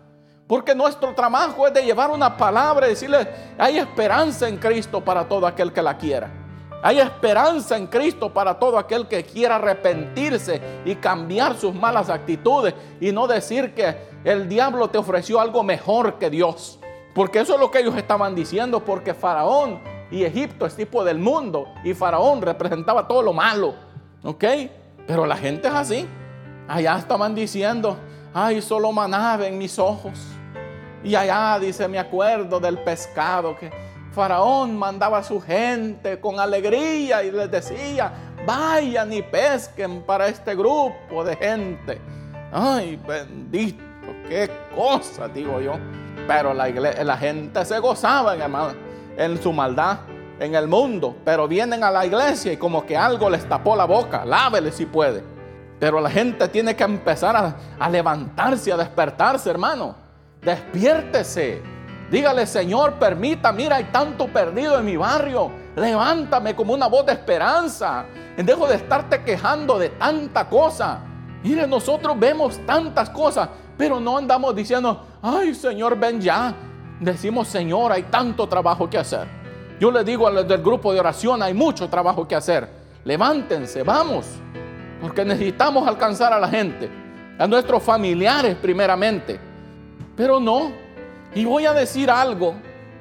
Porque 0.47 0.75
nuestro 0.75 1.14
trabajo 1.14 1.66
es 1.69 1.75
de 1.75 1.85
llevar 1.85 2.11
una 2.11 2.37
palabra 2.37 2.87
y 2.87 2.90
decirle, 2.90 3.28
hay 3.57 3.78
esperanza 3.78 4.49
en 4.49 4.57
Cristo 4.57 5.00
para 5.00 5.28
todo 5.28 5.47
aquel 5.47 5.73
que 5.73 5.80
la 5.80 5.97
quiera. 5.97 6.28
Hay 6.83 6.99
esperanza 6.99 7.76
en 7.76 7.87
Cristo 7.87 8.33
para 8.33 8.59
todo 8.59 8.78
aquel 8.78 9.07
que 9.07 9.23
quiera 9.23 9.57
arrepentirse 9.57 10.61
y 10.85 10.97
cambiar 10.97 11.57
sus 11.57 11.75
malas 11.75 12.09
actitudes 12.09 12.75
y 13.00 13.12
no 13.12 13.28
decir 13.28 13.75
que 13.75 13.95
el 14.25 14.49
diablo 14.49 14.88
te 14.88 14.99
ofreció 14.99 15.40
algo 15.40 15.62
mejor 15.62 16.19
que 16.19 16.30
Dios. 16.30 16.80
Porque 17.14 17.40
eso 17.40 17.54
es 17.54 17.61
lo 17.61 17.71
que 17.71 17.80
ellos 17.80 17.97
estaban 17.97 18.35
diciendo, 18.35 18.80
porque 18.80 19.14
Faraón 19.14 19.80
y 20.11 20.25
Egipto 20.25 20.67
es 20.67 20.75
tipo 20.75 21.05
del 21.05 21.19
mundo 21.19 21.69
y 21.85 21.95
Faraón 21.95 22.43
representaba 22.43 23.07
todo 23.07 23.23
lo 23.23 23.33
malo. 23.33 23.75
¿Ok? 24.25 24.45
Pero 25.07 25.25
la 25.25 25.37
gente 25.37 25.69
es 25.69 25.75
así. 25.75 26.09
Allá 26.69 26.99
estaban 26.99 27.35
diciendo, 27.35 27.97
ay, 28.35 28.61
solo 28.61 28.90
manaba 28.93 29.47
en 29.47 29.57
mis 29.57 29.79
ojos. 29.79 30.19
Y 31.02 31.14
allá 31.14 31.59
dice, 31.59 31.88
me 31.88 31.99
acuerdo 31.99 32.61
del 32.61 32.79
pescado 32.79 33.57
que 33.57 33.71
Faraón 34.12 34.76
mandaba 34.76 35.19
a 35.19 35.23
su 35.23 35.40
gente 35.40 36.21
con 36.21 36.40
alegría 36.40 37.23
y 37.23 37.31
les 37.31 37.50
decía, 37.50 38.12
vayan 38.45 39.12
y 39.12 39.23
pesquen 39.23 40.02
para 40.02 40.26
este 40.26 40.55
grupo 40.55 41.25
de 41.25 41.37
gente. 41.37 42.00
Ay, 42.52 43.00
bendito, 43.07 43.83
qué 44.29 44.50
cosa, 44.75 45.29
digo 45.29 45.61
yo. 45.61 45.75
Pero 46.26 46.52
la, 46.52 46.69
la 46.69 47.17
gente 47.17 47.64
se 47.64 47.79
gozaba, 47.79 48.35
hermano 48.35 48.89
en 49.17 49.43
su 49.43 49.52
maldad 49.52 49.99
en 50.40 50.55
el 50.55 50.67
mundo, 50.67 51.14
pero 51.25 51.47
vienen 51.47 51.85
a 51.85 51.90
la 51.90 52.07
iglesia 52.07 52.52
y 52.52 52.57
como 52.57 52.85
que 52.87 52.97
algo 52.97 53.29
les 53.29 53.47
tapó 53.47 53.76
la 53.76 53.85
boca, 53.85 54.25
lávele 54.25 54.73
si 54.73 54.87
puede. 54.87 55.23
Pero 55.79 56.00
la 56.00 56.11
gente 56.11 56.49
tiene 56.49 56.75
que 56.75 56.85
empezar 56.85 57.37
a, 57.37 57.57
a 57.79 57.88
levantarse, 57.88 58.73
a 58.73 58.76
despertarse, 58.76 59.49
hermano. 59.49 59.95
Despiértese. 60.43 61.62
Dígale, 62.11 62.47
Señor, 62.47 62.95
permita, 62.95 63.52
mira, 63.52 63.76
hay 63.76 63.85
tanto 63.85 64.26
perdido 64.26 64.79
en 64.79 64.85
mi 64.85 64.97
barrio. 64.97 65.50
Levántame 65.76 66.57
como 66.57 66.73
una 66.75 66.87
voz 66.87 67.07
de 67.07 67.12
esperanza. 67.12 68.05
Dejo 68.37 68.67
de 68.67 68.76
estarte 68.76 69.23
quejando 69.23 69.79
de 69.79 69.90
tanta 69.90 70.49
cosa. 70.49 71.00
Mire, 71.43 71.67
nosotros 71.67 72.19
vemos 72.19 72.59
tantas 72.67 73.09
cosas, 73.11 73.49
pero 73.79 74.00
no 74.00 74.19
andamos 74.19 74.55
diciendo, 74.55 75.07
ay, 75.23 75.55
Señor, 75.55 75.99
ven 75.99 76.21
ya 76.21 76.55
decimos, 77.00 77.49
Señor, 77.49 77.90
hay 77.92 78.04
tanto 78.04 78.47
trabajo 78.49 78.88
que 78.88 78.99
hacer. 78.99 79.26
Yo 79.80 79.90
le 79.90 80.04
digo 80.04 80.28
a 80.28 80.42
del 80.42 80.62
grupo 80.62 80.92
de 80.92 81.00
oración, 81.00 81.42
hay 81.42 81.54
mucho 81.54 81.88
trabajo 81.88 82.28
que 82.28 82.37
hacer. 82.37 82.69
Levántense, 83.04 83.83
vamos, 83.83 84.26
porque 85.00 85.25
necesitamos 85.25 85.88
alcanzar 85.88 86.33
a 86.35 86.38
la 86.38 86.49
gente, 86.49 86.90
a 87.38 87.47
nuestros 87.47 87.83
familiares 87.83 88.57
primeramente. 88.61 89.40
Pero 90.14 90.38
no, 90.38 90.71
y 91.35 91.45
voy 91.47 91.64
a 91.64 91.73
decir 91.73 92.11
algo 92.11 92.54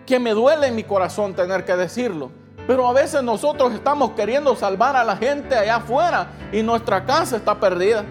que 0.05 0.19
me 0.19 0.31
duele 0.31 0.67
en 0.67 0.75
mi 0.75 0.83
corazón 0.83 1.33
tener 1.33 1.65
que 1.65 1.75
decirlo. 1.75 2.31
Pero 2.65 2.87
a 2.87 2.93
veces 2.93 3.21
nosotros 3.23 3.73
estamos 3.73 4.11
queriendo 4.11 4.55
salvar 4.55 4.95
a 4.95 5.03
la 5.03 5.17
gente 5.17 5.55
allá 5.55 5.77
afuera 5.77 6.27
y 6.53 6.63
nuestra 6.63 7.03
casa 7.03 7.35
está 7.35 7.59
perdida. 7.59 8.05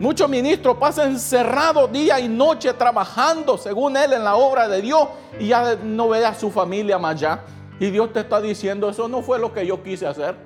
Muchos 0.00 0.30
ministros 0.30 0.78
pasan 0.78 1.10
encerrados 1.10 1.92
día 1.92 2.18
y 2.18 2.26
noche 2.26 2.72
trabajando 2.72 3.58
según 3.58 3.98
él 3.98 4.14
en 4.14 4.24
la 4.24 4.34
obra 4.34 4.66
de 4.66 4.80
Dios 4.80 5.06
y 5.38 5.48
ya 5.48 5.76
no 5.76 6.08
ve 6.08 6.24
a 6.24 6.34
su 6.34 6.50
familia 6.50 6.98
más 6.98 7.16
allá. 7.16 7.40
Y 7.78 7.90
Dios 7.90 8.10
te 8.10 8.20
está 8.20 8.40
diciendo, 8.40 8.88
eso 8.88 9.08
no 9.08 9.20
fue 9.20 9.38
lo 9.38 9.52
que 9.52 9.66
yo 9.66 9.82
quise 9.82 10.06
hacer. 10.06 10.36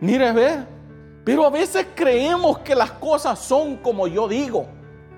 Mire, 0.00 0.30
ve. 0.30 0.64
Pero 1.24 1.44
a 1.44 1.50
veces 1.50 1.88
creemos 1.92 2.60
que 2.60 2.76
las 2.76 2.92
cosas 2.92 3.40
son 3.40 3.78
como 3.78 4.06
yo 4.06 4.28
digo. 4.28 4.66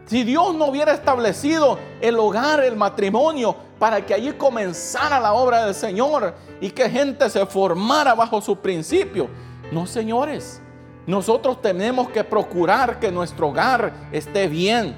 Si 0.06 0.24
Dios 0.24 0.54
no 0.54 0.68
hubiera 0.68 0.94
establecido 0.94 1.78
el 2.00 2.18
hogar, 2.18 2.64
el 2.64 2.76
matrimonio, 2.76 3.54
para 3.78 4.06
que 4.06 4.14
allí 4.14 4.32
comenzara 4.32 5.20
la 5.20 5.34
obra 5.34 5.66
del 5.66 5.74
Señor 5.74 6.34
y 6.62 6.70
que 6.70 6.88
gente 6.88 7.28
se 7.28 7.44
formara 7.44 8.14
bajo 8.14 8.40
sus 8.40 8.56
principios. 8.56 9.26
No, 9.70 9.86
señores. 9.86 10.61
Nosotros 11.06 11.60
tenemos 11.60 12.10
que 12.10 12.22
procurar 12.22 13.00
que 13.00 13.10
nuestro 13.10 13.48
hogar 13.48 13.92
esté 14.12 14.46
bien. 14.46 14.94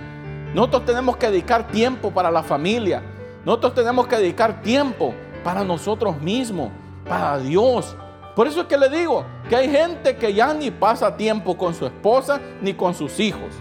Nosotros 0.55 0.85
tenemos 0.85 1.17
que 1.17 1.29
dedicar 1.29 1.69
tiempo 1.69 2.11
para 2.11 2.31
la 2.31 2.43
familia. 2.43 3.03
Nosotros 3.45 3.75
tenemos 3.75 4.07
que 4.07 4.17
dedicar 4.17 4.61
tiempo 4.61 5.15
para 5.43 5.65
nosotros 5.65 6.21
mismos, 6.21 6.71
para 7.09 7.39
Dios. 7.39 7.97
Por 8.37 8.47
eso 8.47 8.63
es 8.63 8.67
que 8.67 8.77
le 8.77 8.91
digo 8.91 9.25
que 9.49 9.57
hay 9.57 9.71
gente 9.71 10.17
que 10.17 10.35
ya 10.35 10.53
ni 10.53 10.71
pasa 10.71 11.17
tiempo 11.17 11.57
con 11.57 11.75
su 11.75 11.87
esposa 11.87 12.39
ni 12.61 12.75
con 12.75 12.95
sus 12.95 13.19
hijos. 13.19 13.55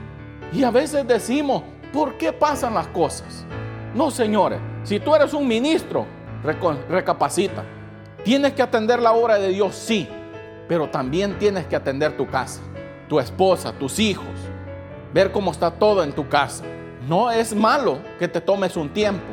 Y 0.51 0.63
a 0.63 0.71
veces 0.71 1.07
decimos, 1.07 1.63
¿por 1.93 2.17
qué 2.17 2.33
pasan 2.33 2.73
las 2.73 2.88
cosas? 2.88 3.45
No, 3.95 4.12
señores, 4.12 4.59
si 4.83 5.00
tú 5.00 5.15
eres 5.15 5.33
un 5.33 5.47
ministro, 5.47 6.05
recapacita. 6.89 7.63
Tienes 8.25 8.53
que 8.53 8.62
atender 8.62 9.01
la 9.01 9.13
obra 9.13 9.35
de 9.38 9.50
Dios, 9.50 9.75
sí 9.75 10.09
pero 10.67 10.89
también 10.89 11.38
tienes 11.38 11.65
que 11.65 11.75
atender 11.75 12.15
tu 12.15 12.27
casa, 12.27 12.62
tu 13.10 13.20
esposa, 13.20 13.74
tus 13.74 14.00
hijos, 14.00 14.25
ver 15.13 15.32
cómo 15.32 15.51
está 15.51 15.72
todo 15.72 16.03
en 16.03 16.13
tu 16.13 16.27
casa. 16.27 16.63
No 17.08 17.32
es 17.32 17.53
malo 17.53 18.00
que 18.17 18.27
te 18.27 18.39
tomes 18.39 18.77
un 18.77 18.89
tiempo. 18.89 19.25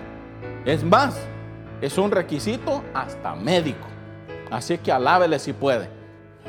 Es 0.64 0.82
más, 0.82 1.18
es 1.80 1.96
un 1.96 2.10
requisito 2.10 2.82
hasta 2.92 3.34
médico. 3.34 3.86
Así 4.50 4.76
que 4.78 4.90
alábele 4.90 5.38
si 5.38 5.52
puede. 5.52 5.88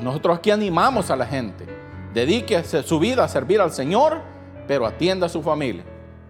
Nosotros 0.02 0.40
aquí 0.40 0.52
animamos 0.52 1.12
a 1.12 1.16
la 1.16 1.26
gente. 1.26 1.66
Dedíquese 2.14 2.84
su 2.84 3.00
vida 3.00 3.24
a 3.24 3.28
servir 3.28 3.62
al 3.62 3.72
Señor, 3.72 4.22
pero 4.68 4.86
atienda 4.86 5.28
a 5.28 5.30
su 5.30 5.42
familia, 5.42 5.84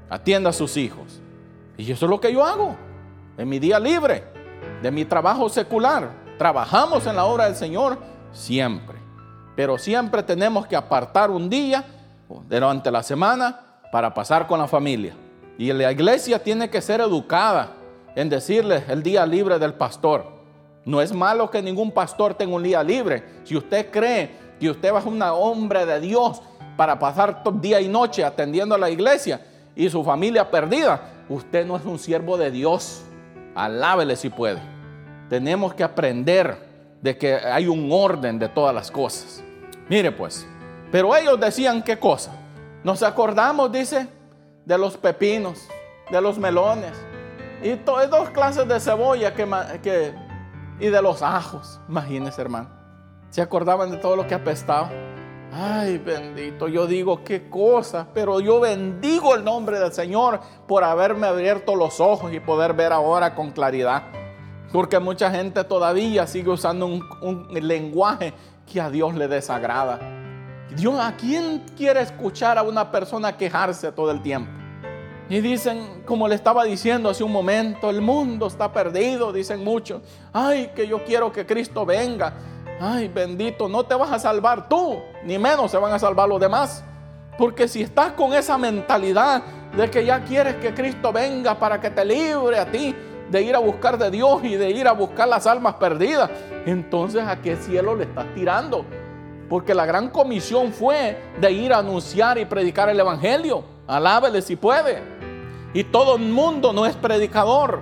atienda 0.09 0.49
a 0.49 0.53
sus 0.53 0.77
hijos. 0.77 1.21
Y 1.77 1.91
eso 1.91 2.05
es 2.05 2.09
lo 2.09 2.19
que 2.19 2.31
yo 2.31 2.45
hago 2.45 2.75
en 3.37 3.49
mi 3.49 3.57
día 3.57 3.79
libre, 3.79 4.23
de 4.83 4.91
mi 4.91 5.05
trabajo 5.05 5.49
secular. 5.49 6.09
Trabajamos 6.37 7.07
en 7.07 7.15
la 7.15 7.25
obra 7.25 7.45
del 7.45 7.55
Señor 7.55 7.97
siempre. 8.31 8.97
Pero 9.55 9.77
siempre 9.77 10.23
tenemos 10.23 10.65
que 10.67 10.75
apartar 10.75 11.29
un 11.29 11.49
día 11.49 11.83
durante 12.49 12.89
la 12.91 13.03
semana 13.03 13.59
para 13.91 14.13
pasar 14.13 14.47
con 14.47 14.59
la 14.59 14.67
familia. 14.67 15.13
Y 15.57 15.71
la 15.73 15.91
iglesia 15.91 16.39
tiene 16.39 16.69
que 16.69 16.81
ser 16.81 17.01
educada 17.01 17.73
en 18.15 18.29
decirle 18.29 18.83
el 18.87 19.03
día 19.03 19.25
libre 19.25 19.59
del 19.59 19.73
pastor. 19.73 20.25
No 20.85 21.01
es 21.01 21.13
malo 21.13 21.51
que 21.51 21.61
ningún 21.61 21.91
pastor 21.91 22.33
tenga 22.33 22.55
un 22.55 22.63
día 22.63 22.83
libre. 22.83 23.23
Si 23.43 23.55
usted 23.55 23.91
cree 23.91 24.31
que 24.59 24.69
usted 24.69 24.91
ser 24.91 25.05
un 25.05 25.21
hombre 25.21 25.85
de 25.85 25.99
Dios 25.99 26.41
para 26.77 26.97
pasar 26.97 27.43
día 27.61 27.79
y 27.81 27.87
noche 27.87 28.23
atendiendo 28.23 28.75
a 28.75 28.77
la 28.77 28.89
iglesia 28.89 29.45
y 29.75 29.89
su 29.89 30.03
familia 30.03 30.49
perdida, 30.49 31.01
usted 31.29 31.65
no 31.65 31.75
es 31.75 31.85
un 31.85 31.99
siervo 31.99 32.37
de 32.37 32.49
Dios. 32.49 33.03
Alábele 33.53 34.15
si 34.15 34.29
puede. 34.29 34.59
Tenemos 35.29 35.73
que 35.73 35.83
aprender 35.83 36.70
de 37.01 37.17
que 37.17 37.35
hay 37.35 37.67
un 37.67 37.89
orden 37.91 38.39
de 38.39 38.47
todas 38.47 38.73
las 38.73 38.91
cosas. 38.91 39.43
Mire 39.89 40.11
pues, 40.11 40.47
pero 40.91 41.15
ellos 41.15 41.39
decían 41.39 41.83
qué 41.83 41.97
cosa. 41.97 42.31
Nos 42.83 43.03
acordamos, 43.03 43.71
dice, 43.71 44.07
de 44.65 44.77
los 44.77 44.97
pepinos, 44.97 45.67
de 46.09 46.21
los 46.21 46.37
melones 46.37 46.93
y 47.63 47.75
dos 47.75 48.29
clases 48.31 48.67
de 48.67 48.79
cebolla 48.79 49.33
que, 49.33 50.13
y 50.79 50.87
de 50.87 51.01
los 51.01 51.21
ajos. 51.21 51.79
Imagínense, 51.87 52.41
hermano. 52.41 52.69
¿Se 53.29 53.41
acordaban 53.41 53.91
de 53.91 53.97
todo 53.97 54.15
lo 54.15 54.27
que 54.27 54.33
apestaba? 54.33 54.89
Ay, 55.53 55.97
bendito, 55.97 56.67
yo 56.67 56.87
digo 56.87 57.23
qué 57.23 57.49
cosa, 57.49 58.07
pero 58.13 58.39
yo 58.39 58.59
bendigo 58.61 59.35
el 59.35 59.43
nombre 59.43 59.79
del 59.79 59.91
Señor 59.91 60.39
por 60.67 60.83
haberme 60.83 61.27
abierto 61.27 61.75
los 61.75 61.99
ojos 61.99 62.33
y 62.33 62.39
poder 62.39 62.73
ver 62.73 62.93
ahora 62.93 63.35
con 63.35 63.51
claridad. 63.51 64.03
Porque 64.71 64.99
mucha 64.99 65.29
gente 65.29 65.63
todavía 65.63 66.25
sigue 66.27 66.49
usando 66.49 66.85
un, 66.85 67.47
lenguaje 67.51 68.33
que 68.71 68.79
a 68.79 68.89
Dios 68.89 69.13
le 69.15 69.27
desagrada. 69.27 69.99
Dios, 70.75 70.95
¿a 70.97 71.15
quién 71.17 71.63
quiere 71.75 72.01
escuchar 72.01 72.57
a 72.57 72.63
una 72.63 72.89
persona 72.89 73.35
quejarse 73.35 73.91
todo 73.91 74.11
el 74.11 74.21
tiempo? 74.21 74.49
Y 75.29 75.41
dicen, 75.41 76.03
como 76.05 76.27
le 76.27 76.35
estaba 76.35 76.63
diciendo 76.63 77.09
hace 77.09 77.23
un 77.23 77.31
momento, 77.31 77.89
el 77.89 78.01
mundo 78.01 78.47
está 78.47 78.71
perdido, 78.71 79.33
dicen 79.33 79.63
muchos. 79.63 80.01
Ay, 80.31 80.71
que 80.75 80.87
yo 80.87 81.03
quiero 81.03 81.31
que 81.31 81.45
Cristo 81.45 81.85
venga. 81.85 82.33
Ay, 82.79 83.09
bendito, 83.09 83.67
no 83.67 83.83
te 83.83 83.95
vas 83.95 84.11
a 84.11 84.19
salvar 84.19 84.67
tú, 84.67 84.99
ni 85.23 85.37
menos 85.37 85.71
se 85.71 85.77
van 85.77 85.93
a 85.93 85.99
salvar 85.99 86.27
los 86.27 86.39
demás. 86.39 86.83
Porque 87.37 87.67
si 87.67 87.81
estás 87.81 88.13
con 88.13 88.33
esa 88.33 88.57
mentalidad 88.57 89.43
de 89.75 89.89
que 89.89 90.05
ya 90.05 90.23
quieres 90.23 90.55
que 90.55 90.73
Cristo 90.73 91.13
venga 91.13 91.55
para 91.55 91.79
que 91.79 91.89
te 91.89 92.03
libre 92.03 92.57
a 92.57 92.65
ti 92.69 92.95
de 93.31 93.41
ir 93.41 93.55
a 93.55 93.59
buscar 93.59 93.97
de 93.97 94.11
Dios 94.11 94.43
y 94.43 94.55
de 94.55 94.69
ir 94.69 94.87
a 94.87 94.91
buscar 94.91 95.27
las 95.27 95.47
almas 95.47 95.75
perdidas, 95.75 96.29
entonces 96.65 97.23
a 97.25 97.41
qué 97.41 97.55
cielo 97.55 97.95
le 97.95 98.03
estás 98.03 98.25
tirando? 98.35 98.85
Porque 99.49 99.73
la 99.73 99.85
gran 99.85 100.09
comisión 100.09 100.71
fue 100.71 101.17
de 101.39 101.51
ir 101.51 101.73
a 101.73 101.79
anunciar 101.79 102.37
y 102.37 102.45
predicar 102.45 102.89
el 102.89 102.99
Evangelio. 102.99 103.63
Alábele 103.87 104.41
si 104.41 104.55
puede. 104.55 105.01
Y 105.73 105.83
todo 105.85 106.15
el 106.15 106.23
mundo 106.23 106.73
no 106.73 106.85
es 106.85 106.95
predicador. 106.95 107.81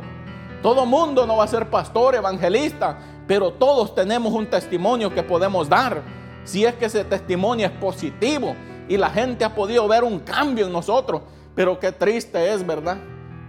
Todo 0.62 0.84
el 0.84 0.90
mundo 0.90 1.26
no 1.26 1.38
va 1.38 1.44
a 1.44 1.48
ser 1.48 1.70
pastor, 1.70 2.16
evangelista. 2.16 2.98
Pero 3.28 3.52
todos 3.54 3.94
tenemos 3.94 4.34
un 4.34 4.48
testimonio 4.48 5.14
que 5.14 5.24
podemos 5.24 5.70
dar. 5.70 6.02
Si 6.44 6.66
es 6.66 6.74
que 6.76 6.86
ese 6.86 7.04
testimonio 7.04 7.68
es 7.68 7.72
positivo 7.74 8.56
y 8.88 8.98
la 8.98 9.10
gente 9.10 9.46
ha 9.46 9.54
podido 9.54 9.88
ver 9.88 10.04
un 10.04 10.20
cambio 10.20 10.66
en 10.66 10.74
nosotros. 10.74 11.22
Pero 11.56 11.80
qué 11.80 11.92
triste 11.92 12.52
es, 12.54 12.66
¿verdad? 12.66 12.98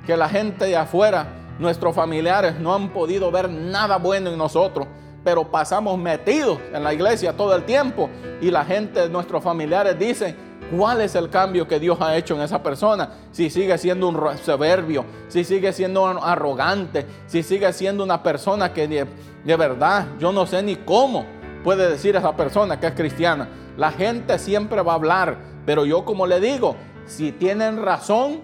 Que 0.06 0.16
la 0.16 0.28
gente 0.28 0.66
de 0.66 0.76
afuera, 0.76 1.26
nuestros 1.60 1.94
familiares, 1.94 2.58
no 2.58 2.74
han 2.74 2.88
podido 2.88 3.30
ver 3.30 3.48
nada 3.48 3.98
bueno 3.98 4.30
en 4.30 4.38
nosotros. 4.38 4.88
Pero 5.22 5.50
pasamos 5.50 5.98
metidos 5.98 6.58
en 6.72 6.82
la 6.82 6.94
iglesia 6.94 7.36
todo 7.36 7.54
el 7.54 7.64
tiempo 7.64 8.08
y 8.40 8.50
la 8.50 8.64
gente, 8.64 9.06
nuestros 9.08 9.44
familiares 9.44 9.98
dicen, 9.98 10.34
¿Cuál 10.70 11.00
es 11.00 11.16
el 11.16 11.30
cambio 11.30 11.66
que 11.66 11.80
Dios 11.80 12.00
ha 12.00 12.16
hecho 12.16 12.36
en 12.36 12.42
esa 12.42 12.62
persona? 12.62 13.10
Si 13.32 13.50
sigue 13.50 13.76
siendo 13.76 14.08
un 14.08 14.38
soberbio, 14.38 15.04
si 15.26 15.42
sigue 15.42 15.72
siendo 15.72 16.06
arrogante, 16.06 17.06
si 17.26 17.42
sigue 17.42 17.72
siendo 17.72 18.04
una 18.04 18.22
persona 18.22 18.72
que 18.72 18.86
de, 18.86 19.56
verdad 19.56 20.06
yo 20.20 20.30
no 20.30 20.46
sé 20.46 20.62
ni 20.62 20.76
cómo 20.76 21.26
puede 21.64 21.90
decir 21.90 22.14
esa 22.14 22.36
persona 22.36 22.78
que 22.78 22.86
es 22.86 22.92
cristiana. 22.92 23.48
La 23.76 23.90
gente 23.90 24.38
siempre 24.38 24.80
va 24.82 24.92
a 24.92 24.94
hablar, 24.94 25.38
pero 25.66 25.84
yo 25.84 26.04
como 26.04 26.28
le 26.28 26.38
digo, 26.38 26.76
si 27.04 27.32
tienen 27.32 27.82
razón, 27.82 28.40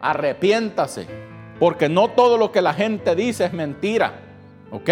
arrepiéntase, 0.00 1.06
porque 1.58 1.88
no 1.88 2.08
todo 2.08 2.36
lo 2.36 2.52
que 2.52 2.62
la 2.62 2.74
gente 2.74 3.14
dice 3.14 3.44
es 3.44 3.52
mentira, 3.52 4.14
¿ok? 4.70 4.90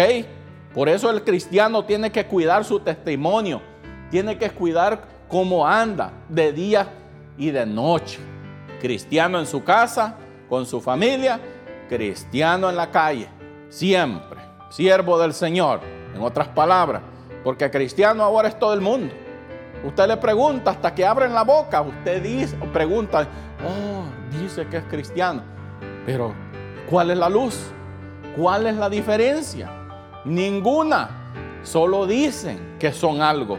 Por 0.73 0.89
eso 0.89 1.09
el 1.09 1.23
cristiano 1.23 1.85
tiene 1.85 2.11
que 2.11 2.25
cuidar 2.25 2.65
su 2.65 2.79
testimonio, 2.79 3.61
tiene 4.11 4.37
que 4.37 4.49
cuidar 4.49 5.01
cómo 5.27 5.65
anda 5.65 6.11
de 6.29 6.53
día 6.53 6.87
y 7.37 7.51
de 7.51 7.65
noche. 7.65 8.19
Cristiano 8.79 9.39
en 9.39 9.45
su 9.45 9.63
casa, 9.63 10.15
con 10.49 10.65
su 10.65 10.81
familia, 10.81 11.39
cristiano 11.89 12.69
en 12.69 12.75
la 12.75 12.91
calle, 12.91 13.27
siempre, 13.69 14.39
siervo 14.69 15.17
del 15.17 15.33
Señor, 15.33 15.79
en 16.13 16.21
otras 16.21 16.49
palabras, 16.49 17.01
porque 17.43 17.71
cristiano 17.71 18.23
ahora 18.23 18.49
es 18.49 18.59
todo 18.59 18.73
el 18.73 18.81
mundo. 18.81 19.13
Usted 19.83 20.07
le 20.07 20.17
pregunta 20.17 20.71
hasta 20.71 20.93
que 20.93 21.05
abren 21.05 21.33
la 21.33 21.43
boca, 21.43 21.81
usted 21.81 22.21
dice, 22.21 22.55
pregunta, 22.73 23.27
oh, 23.65 24.37
dice 24.37 24.67
que 24.67 24.77
es 24.77 24.83
cristiano, 24.85 25.43
pero 26.05 26.33
¿cuál 26.89 27.11
es 27.11 27.17
la 27.17 27.29
luz? 27.29 27.71
¿Cuál 28.35 28.67
es 28.67 28.75
la 28.75 28.89
diferencia? 28.89 29.69
Ninguna, 30.25 31.31
solo 31.63 32.05
dicen 32.05 32.75
que 32.79 32.91
son 32.91 33.21
algo 33.21 33.57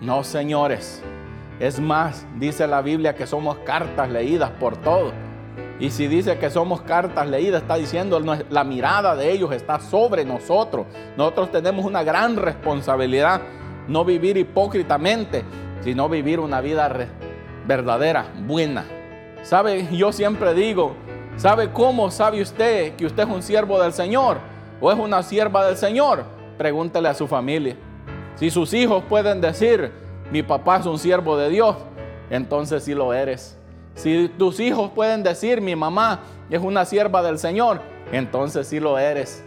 no, 0.00 0.22
señores. 0.22 1.02
Es 1.58 1.80
más, 1.80 2.24
dice 2.36 2.68
la 2.68 2.82
Biblia 2.82 3.16
que 3.16 3.26
somos 3.26 3.58
cartas 3.58 4.08
leídas 4.08 4.50
por 4.50 4.76
todos. 4.76 5.12
Y 5.80 5.90
si 5.90 6.06
dice 6.06 6.38
que 6.38 6.50
somos 6.50 6.82
cartas 6.82 7.28
leídas, 7.28 7.62
está 7.62 7.74
diciendo 7.74 8.20
la 8.20 8.64
mirada 8.64 9.16
de 9.16 9.32
ellos 9.32 9.52
está 9.52 9.80
sobre 9.80 10.24
nosotros. 10.24 10.86
Nosotros 11.16 11.50
tenemos 11.50 11.84
una 11.84 12.04
gran 12.04 12.36
responsabilidad, 12.36 13.40
no 13.88 14.04
vivir 14.04 14.36
hipócritamente, 14.36 15.42
sino 15.82 16.08
vivir 16.08 16.38
una 16.38 16.60
vida 16.60 16.88
verdadera, 17.66 18.26
buena. 18.46 18.84
¿Sabe? 19.42 19.88
Yo 19.92 20.12
siempre 20.12 20.54
digo, 20.54 20.94
¿sabe 21.38 21.72
cómo 21.72 22.10
sabe 22.10 22.42
usted 22.42 22.96
que 22.96 23.06
usted 23.06 23.22
es 23.22 23.28
un 23.28 23.42
siervo 23.42 23.80
del 23.80 23.92
Señor 23.92 24.38
o 24.80 24.92
es 24.92 24.98
una 24.98 25.22
sierva 25.22 25.66
del 25.66 25.76
Señor? 25.76 26.24
Pregúntele 26.58 27.08
a 27.08 27.14
su 27.14 27.26
familia. 27.26 27.76
Si 28.34 28.50
sus 28.50 28.74
hijos 28.74 29.02
pueden 29.08 29.40
decir, 29.40 29.92
mi 30.30 30.42
papá 30.42 30.78
es 30.78 30.86
un 30.86 30.98
siervo 30.98 31.36
de 31.36 31.48
Dios, 31.48 31.76
entonces 32.28 32.84
sí 32.84 32.94
lo 32.94 33.14
eres. 33.14 33.56
Si 33.94 34.28
tus 34.36 34.60
hijos 34.60 34.90
pueden 34.94 35.22
decir, 35.22 35.60
mi 35.60 35.74
mamá 35.74 36.20
es 36.50 36.60
una 36.60 36.84
sierva 36.84 37.22
del 37.22 37.38
Señor, 37.38 37.80
entonces 38.12 38.66
sí 38.66 38.80
lo 38.80 38.98
eres. 38.98 39.44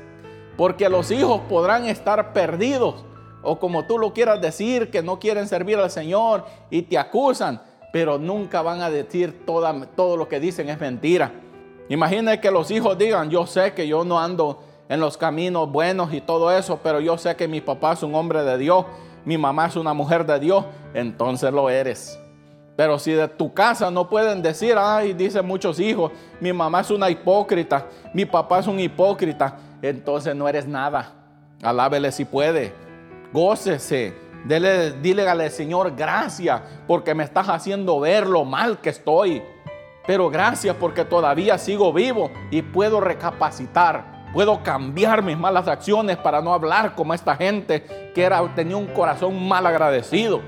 Porque 0.58 0.90
los 0.90 1.12
hijos 1.12 1.42
podrán 1.48 1.86
estar 1.86 2.34
perdidos 2.34 3.06
o 3.44 3.60
como 3.60 3.86
tú 3.86 3.98
lo 3.98 4.14
quieras 4.14 4.40
decir, 4.42 4.92
que 4.92 5.02
no 5.02 5.20
quieren 5.20 5.48
servir 5.48 5.78
al 5.78 5.90
Señor 5.90 6.46
y 6.70 6.84
te 6.84 6.98
acusan, 6.98 7.62
pero 7.92 8.18
nunca 8.18 8.62
van 8.62 8.82
a 8.82 8.90
decir 8.90 9.46
todo 9.46 10.18
lo 10.18 10.28
que 10.28 10.40
dicen 10.40 10.70
es 10.70 10.80
mentira. 10.80 11.32
Imagina 11.90 12.40
que 12.40 12.52
los 12.52 12.72
hijos 12.72 12.98
digan, 12.98 13.30
yo 13.30 13.46
sé 13.46 13.74
que 13.74 13.88
yo 13.88 14.04
no 14.04 14.20
ando 14.20 14.64
en 14.88 15.00
los 15.00 15.18
caminos 15.18 15.72
buenos 15.72 16.14
y 16.14 16.22
todo 16.22 16.52
eso, 16.52 16.80
pero 16.84 17.00
yo 17.00 17.18
sé 17.18 17.36
que 17.36 17.48
mi 17.48 17.62
papá 17.62 17.94
es 17.94 18.04
un 18.04 18.14
hombre 18.14 18.44
de 18.44 18.58
Dios, 18.58 18.86
mi 19.24 19.38
mamá 19.38 19.68
es 19.68 19.76
una 19.76 19.94
mujer 19.94 20.26
de 20.26 20.40
Dios, 20.40 20.66
entonces 20.94 21.52
lo 21.54 21.70
eres. 21.70 22.20
Pero 22.76 22.98
si 23.00 23.12
de 23.12 23.28
tu 23.28 23.54
casa 23.54 23.92
no 23.92 24.10
pueden 24.10 24.42
decir, 24.42 24.76
ay, 24.78 25.14
dicen 25.14 25.46
muchos 25.46 25.80
hijos, 25.80 26.12
mi 26.40 26.52
mamá 26.52 26.82
es 26.82 26.92
una 26.92 27.10
hipócrita, 27.10 27.86
mi 28.14 28.26
papá 28.26 28.60
es 28.60 28.68
un 28.68 28.80
hipócrita, 28.80 29.58
entonces 29.82 30.36
no 30.36 30.48
eres 30.48 30.68
nada. 30.68 31.14
Alábele 31.62 32.12
si 32.12 32.26
puede, 32.26 32.74
gócese, 33.32 34.16
dile, 34.46 34.94
dile 34.94 35.30
al 35.30 35.50
Señor 35.52 35.96
gracias 35.96 36.62
porque 36.88 37.14
me 37.14 37.24
estás 37.24 37.50
haciendo 37.50 38.00
ver 38.00 38.28
lo 38.28 38.46
mal 38.46 38.80
que 38.80 38.90
estoy. 38.90 39.44
Pero 40.08 40.30
gracias 40.30 40.76
porque 40.78 41.06
todavía 41.06 41.58
sigo 41.58 41.94
vivo 41.94 42.32
y 42.50 42.62
puedo 42.62 43.00
recapacitar 43.00 44.22
Puedo 44.34 44.64
cambiar 44.64 45.22
mis 45.24 45.38
malas 45.38 45.68
acciones 45.68 46.16
para 46.16 46.42
no 46.42 46.54
hablar 46.54 46.96
como 46.96 47.14
esta 47.14 47.36
gente 47.36 48.12
que 48.16 48.24
era, 48.24 48.42
tenía 48.56 48.78
un 48.78 48.88
corazón 48.88 49.48
mal 49.48 49.66
agradecido. 49.66 50.40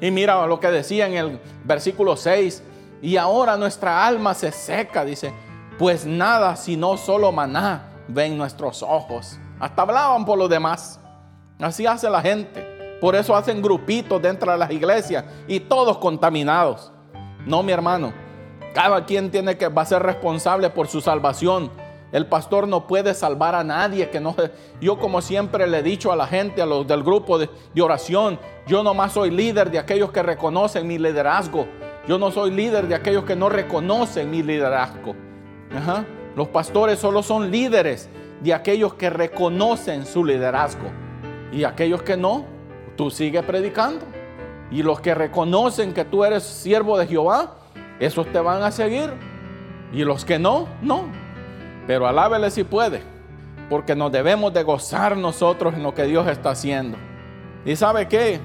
Y 0.00 0.10
mira 0.10 0.44
lo 0.46 0.58
que 0.58 0.68
decía 0.68 1.06
en 1.06 1.14
el 1.14 1.40
versículo 1.64 2.16
6. 2.16 2.64
Y 3.00 3.16
ahora 3.16 3.56
nuestra 3.56 4.04
alma 4.04 4.34
se 4.34 4.50
seca, 4.50 5.04
dice, 5.04 5.32
pues 5.78 6.04
nada 6.04 6.56
sino 6.56 6.96
solo 6.96 7.30
maná 7.30 7.84
ven 8.08 8.36
nuestros 8.36 8.82
ojos. 8.82 9.38
Hasta 9.60 9.82
hablaban 9.82 10.24
por 10.24 10.36
los 10.36 10.50
demás. 10.50 10.98
Así 11.60 11.86
hace 11.86 12.10
la 12.10 12.20
gente. 12.20 12.98
Por 13.00 13.14
eso 13.14 13.36
hacen 13.36 13.62
grupitos 13.62 14.20
dentro 14.20 14.50
de 14.50 14.58
las 14.58 14.70
iglesias 14.72 15.24
y 15.46 15.60
todos 15.60 15.98
contaminados. 15.98 16.92
No, 17.46 17.62
mi 17.62 17.70
hermano. 17.70 18.12
Cada 18.74 19.04
quien 19.06 19.30
tiene 19.30 19.56
que 19.56 19.68
va 19.68 19.82
a 19.82 19.86
ser 19.86 20.02
responsable 20.02 20.70
por 20.70 20.88
su 20.88 21.00
salvación 21.00 21.70
el 22.10 22.26
pastor 22.26 22.66
no 22.66 22.86
puede 22.86 23.12
salvar 23.12 23.54
a 23.54 23.64
nadie 23.64 24.08
que 24.08 24.20
no. 24.20 24.34
Yo 24.80 24.98
como 24.98 25.20
siempre 25.20 25.66
le 25.66 25.78
he 25.78 25.82
dicho 25.82 26.10
a 26.10 26.16
la 26.16 26.26
gente, 26.26 26.62
a 26.62 26.66
los 26.66 26.86
del 26.86 27.02
grupo 27.02 27.38
de, 27.38 27.50
oración, 27.80 28.38
yo 28.66 28.82
nomás 28.82 29.12
soy 29.12 29.30
líder 29.30 29.70
de 29.70 29.78
aquellos 29.78 30.10
que 30.10 30.22
reconocen 30.22 30.86
mi 30.86 30.98
liderazgo. 30.98 31.66
Yo 32.06 32.18
no 32.18 32.30
soy 32.30 32.50
líder 32.50 32.88
de 32.88 32.94
aquellos 32.94 33.24
que 33.24 33.36
no 33.36 33.50
reconocen 33.50 34.30
mi 34.30 34.42
liderazgo. 34.42 35.14
Los 36.34 36.48
pastores 36.48 36.98
solo 36.98 37.22
son 37.22 37.50
líderes 37.50 38.08
de 38.40 38.54
aquellos 38.54 38.94
que 38.94 39.10
reconocen 39.10 40.06
su 40.06 40.24
liderazgo. 40.24 40.88
Y 41.52 41.64
aquellos 41.64 42.02
que 42.02 42.16
no, 42.16 42.46
tú 42.96 43.10
sigues 43.10 43.42
predicando. 43.42 44.06
Y 44.70 44.82
los 44.82 45.00
que 45.00 45.14
reconocen 45.14 45.92
que 45.92 46.06
tú 46.06 46.24
eres 46.24 46.42
siervo 46.44 46.96
de 46.96 47.06
Jehová, 47.06 47.57
esos 48.00 48.26
te 48.32 48.40
van 48.40 48.62
a 48.62 48.70
seguir. 48.70 49.10
Y 49.92 50.04
los 50.04 50.24
que 50.24 50.38
no, 50.38 50.68
no. 50.82 51.06
Pero 51.86 52.06
alábele 52.06 52.50
si 52.50 52.64
puede, 52.64 53.02
porque 53.70 53.96
nos 53.96 54.12
debemos 54.12 54.52
de 54.52 54.62
gozar 54.62 55.16
nosotros 55.16 55.74
en 55.74 55.82
lo 55.82 55.94
que 55.94 56.04
Dios 56.04 56.28
está 56.28 56.50
haciendo. 56.50 56.98
¿Y 57.64 57.76
sabe 57.76 58.08
qué? 58.08 58.40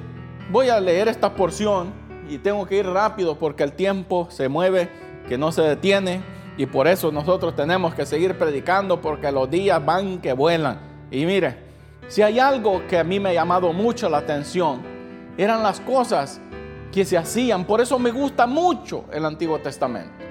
Voy 0.49 0.69
a 0.69 0.79
leer 0.79 1.07
esta 1.07 1.33
porción 1.33 1.91
y 2.29 2.37
tengo 2.37 2.65
que 2.65 2.77
ir 2.77 2.87
rápido 2.87 3.37
porque 3.37 3.63
el 3.63 3.73
tiempo 3.73 4.27
se 4.29 4.47
mueve, 4.47 4.89
que 5.27 5.37
no 5.37 5.51
se 5.51 5.61
detiene. 5.61 6.21
Y 6.55 6.67
por 6.67 6.87
eso 6.87 7.11
nosotros 7.11 7.55
tenemos 7.55 7.95
que 7.95 8.05
seguir 8.05 8.37
predicando 8.37 9.01
porque 9.01 9.31
los 9.31 9.49
días 9.49 9.83
van 9.83 10.19
que 10.19 10.33
vuelan. 10.33 10.79
Y 11.11 11.25
mire, 11.25 11.57
si 12.07 12.21
hay 12.21 12.39
algo 12.39 12.81
que 12.87 12.99
a 12.99 13.03
mí 13.03 13.19
me 13.19 13.29
ha 13.29 13.33
llamado 13.33 13.73
mucho 13.73 14.09
la 14.09 14.19
atención, 14.19 14.81
eran 15.37 15.63
las 15.63 15.79
cosas 15.79 16.39
que 16.93 17.03
se 17.03 17.17
hacían. 17.17 17.65
Por 17.65 17.81
eso 17.81 17.97
me 17.97 18.11
gusta 18.11 18.45
mucho 18.45 19.05
el 19.11 19.25
Antiguo 19.25 19.57
Testamento. 19.59 20.23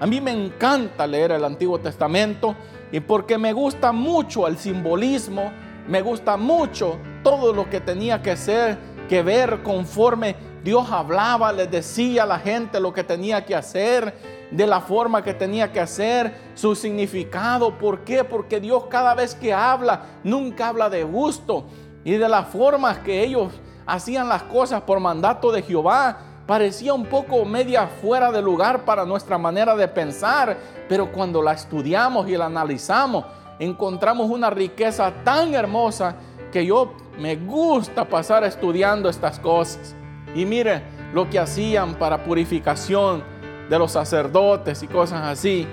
A 0.00 0.06
mí 0.06 0.20
me 0.20 0.32
encanta 0.32 1.06
leer 1.06 1.32
el 1.32 1.44
Antiguo 1.44 1.78
Testamento 1.78 2.56
y 2.90 3.00
porque 3.00 3.38
me 3.38 3.52
gusta 3.52 3.92
mucho 3.92 4.46
el 4.48 4.58
simbolismo, 4.58 5.52
me 5.86 6.02
gusta 6.02 6.36
mucho 6.36 6.98
todo 7.22 7.52
lo 7.52 7.70
que 7.70 7.80
tenía 7.80 8.20
que 8.20 8.36
ser, 8.36 8.78
que 9.08 9.22
ver 9.22 9.62
conforme 9.62 10.34
Dios 10.64 10.90
hablaba, 10.90 11.52
les 11.52 11.70
decía 11.70 12.24
a 12.24 12.26
la 12.26 12.40
gente 12.40 12.80
lo 12.80 12.92
que 12.92 13.04
tenía 13.04 13.44
que 13.44 13.54
hacer, 13.54 14.12
de 14.50 14.66
la 14.66 14.80
forma 14.80 15.22
que 15.22 15.34
tenía 15.34 15.72
que 15.72 15.80
hacer, 15.80 16.34
su 16.54 16.74
significado. 16.74 17.78
¿Por 17.78 18.02
qué? 18.02 18.24
Porque 18.24 18.58
Dios 18.58 18.86
cada 18.90 19.14
vez 19.14 19.34
que 19.36 19.52
habla, 19.52 20.02
nunca 20.24 20.68
habla 20.68 20.90
de 20.90 21.04
gusto. 21.04 21.66
Y 22.04 22.12
de 22.12 22.28
las 22.28 22.48
formas 22.48 22.98
que 22.98 23.22
ellos 23.22 23.52
hacían 23.88 24.28
las 24.28 24.42
cosas 24.44 24.82
por 24.82 25.00
mandato 25.00 25.50
de 25.50 25.62
Jehová, 25.62 26.18
parecía 26.46 26.92
un 26.92 27.06
poco 27.06 27.44
media 27.46 27.86
fuera 27.86 28.30
de 28.30 28.42
lugar 28.42 28.84
para 28.84 29.06
nuestra 29.06 29.38
manera 29.38 29.74
de 29.74 29.88
pensar, 29.88 30.56
pero 30.88 31.10
cuando 31.10 31.42
la 31.42 31.52
estudiamos 31.52 32.28
y 32.28 32.36
la 32.36 32.46
analizamos, 32.46 33.24
encontramos 33.58 34.30
una 34.30 34.50
riqueza 34.50 35.10
tan 35.24 35.54
hermosa 35.54 36.16
que 36.52 36.66
yo 36.66 36.92
me 37.18 37.36
gusta 37.36 38.04
pasar 38.04 38.44
estudiando 38.44 39.08
estas 39.08 39.38
cosas. 39.38 39.96
Y 40.34 40.44
mire 40.44 40.82
lo 41.14 41.28
que 41.30 41.38
hacían 41.38 41.94
para 41.94 42.22
purificación 42.24 43.24
de 43.70 43.78
los 43.78 43.92
sacerdotes 43.92 44.82
y 44.82 44.86
cosas 44.86 45.26
así. 45.26 45.66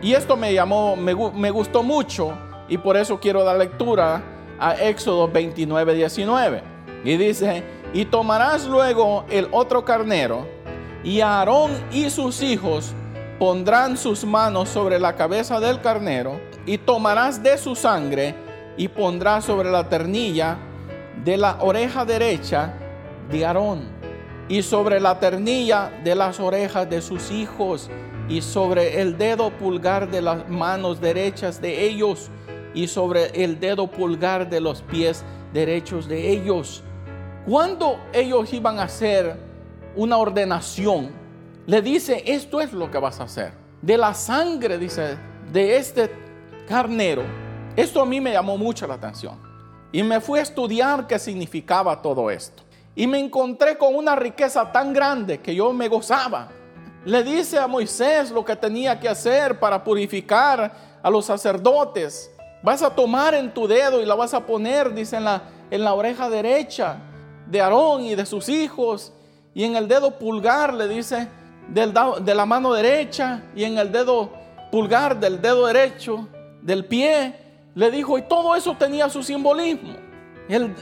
Y 0.00 0.12
esto 0.12 0.36
me 0.36 0.54
llamó, 0.54 0.94
me, 0.94 1.14
me 1.14 1.50
gustó 1.50 1.82
mucho 1.82 2.32
y 2.68 2.78
por 2.78 2.96
eso 2.96 3.18
quiero 3.18 3.42
dar 3.42 3.56
lectura 3.56 4.22
a 4.60 4.76
Éxodo 4.76 5.26
29, 5.26 5.94
19. 5.94 6.71
Y 7.04 7.16
dice, 7.16 7.62
y 7.92 8.04
tomarás 8.04 8.66
luego 8.66 9.24
el 9.30 9.48
otro 9.50 9.84
carnero, 9.84 10.46
y 11.04 11.20
Aarón 11.20 11.72
y 11.90 12.10
sus 12.10 12.42
hijos 12.42 12.94
pondrán 13.38 13.96
sus 13.96 14.24
manos 14.24 14.68
sobre 14.68 15.00
la 15.00 15.16
cabeza 15.16 15.58
del 15.58 15.80
carnero, 15.80 16.40
y 16.64 16.78
tomarás 16.78 17.42
de 17.42 17.58
su 17.58 17.74
sangre, 17.74 18.34
y 18.76 18.88
pondrás 18.88 19.44
sobre 19.44 19.70
la 19.70 19.88
ternilla 19.88 20.56
de 21.24 21.36
la 21.36 21.58
oreja 21.60 22.04
derecha 22.04 22.74
de 23.30 23.44
Aarón, 23.44 23.88
y 24.48 24.62
sobre 24.62 25.00
la 25.00 25.18
ternilla 25.18 25.90
de 26.04 26.14
las 26.14 26.38
orejas 26.38 26.88
de 26.88 27.02
sus 27.02 27.30
hijos, 27.32 27.90
y 28.28 28.40
sobre 28.42 29.00
el 29.00 29.18
dedo 29.18 29.50
pulgar 29.50 30.08
de 30.08 30.22
las 30.22 30.48
manos 30.48 31.00
derechas 31.00 31.60
de 31.60 31.84
ellos, 31.84 32.30
y 32.74 32.86
sobre 32.86 33.44
el 33.44 33.58
dedo 33.58 33.88
pulgar 33.88 34.48
de 34.48 34.60
los 34.60 34.82
pies 34.82 35.24
derechos 35.52 36.08
de 36.08 36.30
ellos. 36.30 36.84
Cuando 37.46 37.98
ellos 38.12 38.52
iban 38.52 38.78
a 38.78 38.84
hacer 38.84 39.36
una 39.96 40.16
ordenación, 40.16 41.10
le 41.66 41.82
dice, 41.82 42.22
esto 42.24 42.60
es 42.60 42.72
lo 42.72 42.88
que 42.88 42.98
vas 42.98 43.18
a 43.18 43.24
hacer. 43.24 43.52
De 43.80 43.98
la 43.98 44.14
sangre, 44.14 44.78
dice, 44.78 45.18
de 45.52 45.76
este 45.76 46.08
carnero. 46.68 47.24
Esto 47.74 48.00
a 48.00 48.06
mí 48.06 48.20
me 48.20 48.32
llamó 48.32 48.56
mucho 48.56 48.86
la 48.86 48.94
atención. 48.94 49.40
Y 49.90 50.04
me 50.04 50.20
fui 50.20 50.38
a 50.38 50.42
estudiar 50.42 51.08
qué 51.08 51.18
significaba 51.18 52.00
todo 52.00 52.30
esto. 52.30 52.62
Y 52.94 53.08
me 53.08 53.18
encontré 53.18 53.76
con 53.76 53.96
una 53.96 54.14
riqueza 54.14 54.70
tan 54.70 54.92
grande 54.92 55.40
que 55.40 55.52
yo 55.52 55.72
me 55.72 55.88
gozaba. 55.88 56.48
Le 57.04 57.24
dice 57.24 57.58
a 57.58 57.66
Moisés 57.66 58.30
lo 58.30 58.44
que 58.44 58.54
tenía 58.54 59.00
que 59.00 59.08
hacer 59.08 59.58
para 59.58 59.82
purificar 59.82 60.72
a 61.02 61.10
los 61.10 61.24
sacerdotes. 61.24 62.30
Vas 62.62 62.82
a 62.82 62.94
tomar 62.94 63.34
en 63.34 63.52
tu 63.52 63.66
dedo 63.66 64.00
y 64.00 64.06
la 64.06 64.14
vas 64.14 64.32
a 64.32 64.46
poner, 64.46 64.94
dice, 64.94 65.16
en 65.16 65.24
la, 65.24 65.42
en 65.72 65.82
la 65.82 65.94
oreja 65.94 66.30
derecha 66.30 66.98
de 67.52 67.60
Aarón 67.60 68.02
y 68.04 68.14
de 68.14 68.26
sus 68.26 68.48
hijos. 68.48 69.12
Y 69.54 69.64
en 69.64 69.76
el 69.76 69.86
dedo 69.86 70.18
pulgar 70.18 70.72
le 70.72 70.88
dice 70.88 71.28
del, 71.68 71.94
de 72.22 72.34
la 72.34 72.46
mano 72.46 72.72
derecha 72.72 73.42
y 73.54 73.64
en 73.64 73.78
el 73.78 73.92
dedo 73.92 74.32
pulgar 74.72 75.20
del 75.20 75.40
dedo 75.40 75.66
derecho 75.66 76.26
del 76.62 76.86
pie. 76.86 77.36
Le 77.74 77.90
dijo, 77.90 78.18
y 78.18 78.22
todo 78.22 78.56
eso 78.56 78.74
tenía 78.76 79.08
su 79.08 79.22
simbolismo. 79.22 79.94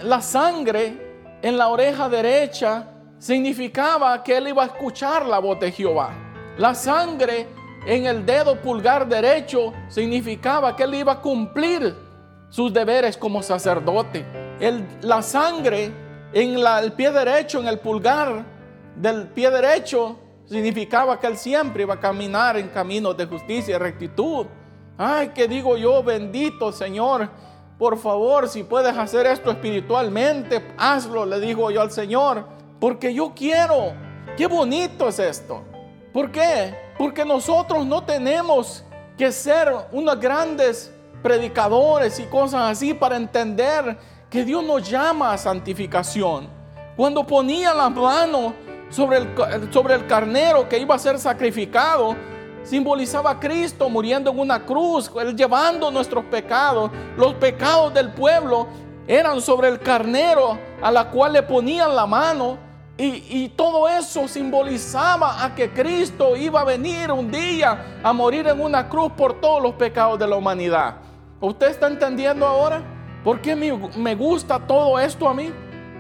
La 0.02 0.22
sangre 0.22 1.38
en 1.42 1.58
la 1.58 1.68
oreja 1.68 2.08
derecha 2.08 2.86
significaba 3.18 4.22
que 4.22 4.36
él 4.36 4.48
iba 4.48 4.62
a 4.62 4.66
escuchar 4.66 5.26
la 5.26 5.38
voz 5.38 5.58
de 5.60 5.70
Jehová. 5.72 6.10
La 6.56 6.74
sangre 6.74 7.48
en 7.86 8.06
el 8.06 8.24
dedo 8.24 8.60
pulgar 8.60 9.08
derecho 9.08 9.72
significaba 9.88 10.76
que 10.76 10.84
él 10.84 10.94
iba 10.94 11.12
a 11.12 11.20
cumplir 11.20 11.94
sus 12.48 12.72
deberes 12.72 13.16
como 13.16 13.42
sacerdote. 13.42 14.24
El, 14.60 14.86
la 15.02 15.22
sangre 15.22 15.92
en 16.32 16.58
el 16.58 16.92
pie 16.92 17.10
derecho, 17.10 17.60
en 17.60 17.68
el 17.68 17.78
pulgar 17.78 18.44
del 18.96 19.28
pie 19.28 19.50
derecho, 19.50 20.18
significaba 20.46 21.18
que 21.18 21.26
él 21.26 21.36
siempre 21.36 21.82
iba 21.82 21.94
a 21.94 22.00
caminar 22.00 22.56
en 22.56 22.68
caminos 22.68 23.16
de 23.16 23.26
justicia 23.26 23.76
y 23.76 23.78
rectitud. 23.78 24.46
Ay, 24.98 25.28
que 25.28 25.48
digo 25.48 25.76
yo, 25.76 26.02
bendito 26.02 26.72
Señor 26.72 27.30
por 27.80 27.96
favor, 27.96 28.46
si 28.46 28.62
puedes 28.62 28.94
hacer 28.94 29.24
esto 29.24 29.50
espiritualmente, 29.50 30.62
hazlo, 30.76 31.24
le 31.24 31.40
digo 31.40 31.70
yo 31.70 31.80
al 31.80 31.90
Señor, 31.90 32.44
porque 32.78 33.14
yo 33.14 33.32
quiero. 33.34 33.94
Qué 34.36 34.46
bonito 34.46 35.08
es 35.08 35.18
esto. 35.18 35.62
¿Por 36.12 36.30
qué? 36.30 36.76
Porque 36.98 37.24
nosotros 37.24 37.86
no 37.86 38.04
tenemos 38.04 38.84
que 39.16 39.32
ser 39.32 39.74
unos 39.92 40.20
grandes 40.20 40.92
predicadores 41.22 42.20
y 42.20 42.24
cosas 42.24 42.70
así 42.70 42.92
para 42.92 43.16
entender 43.16 43.96
que 44.30 44.44
Dios 44.44 44.62
nos 44.64 44.88
llama 44.88 45.32
a 45.32 45.38
santificación. 45.38 46.48
Cuando 46.96 47.26
ponía 47.26 47.74
la 47.74 47.90
mano 47.90 48.54
sobre 48.88 49.18
el, 49.18 49.72
sobre 49.72 49.94
el 49.94 50.06
carnero 50.06 50.68
que 50.68 50.78
iba 50.78 50.94
a 50.94 50.98
ser 50.98 51.18
sacrificado, 51.18 52.14
simbolizaba 52.62 53.32
a 53.32 53.40
Cristo 53.40 53.88
muriendo 53.88 54.30
en 54.30 54.38
una 54.38 54.64
cruz, 54.64 55.10
Él 55.20 55.34
llevando 55.34 55.90
nuestros 55.90 56.24
pecados. 56.26 56.92
Los 57.16 57.34
pecados 57.34 57.92
del 57.92 58.12
pueblo 58.12 58.68
eran 59.08 59.40
sobre 59.40 59.68
el 59.68 59.80
carnero 59.80 60.56
a 60.80 60.92
la 60.92 61.10
cual 61.10 61.32
le 61.32 61.42
ponían 61.42 61.96
la 61.96 62.06
mano. 62.06 62.70
Y, 62.96 63.24
y, 63.30 63.48
todo 63.48 63.88
eso 63.88 64.28
simbolizaba 64.28 65.42
a 65.42 65.54
que 65.54 65.70
Cristo 65.70 66.36
iba 66.36 66.60
a 66.60 66.64
venir 66.64 67.10
un 67.10 67.30
día 67.30 67.98
a 68.02 68.12
morir 68.12 68.46
en 68.46 68.60
una 68.60 68.90
cruz 68.90 69.10
por 69.12 69.40
todos 69.40 69.62
los 69.62 69.72
pecados 69.72 70.18
de 70.18 70.26
la 70.26 70.36
humanidad. 70.36 70.96
¿Usted 71.40 71.68
está 71.68 71.86
entendiendo 71.86 72.46
ahora? 72.46 72.99
¿Por 73.24 73.40
qué 73.40 73.54
me, 73.54 74.14
gusta 74.14 74.58
todo 74.58 74.98
esto 74.98 75.28
a 75.28 75.34
mí? 75.34 75.50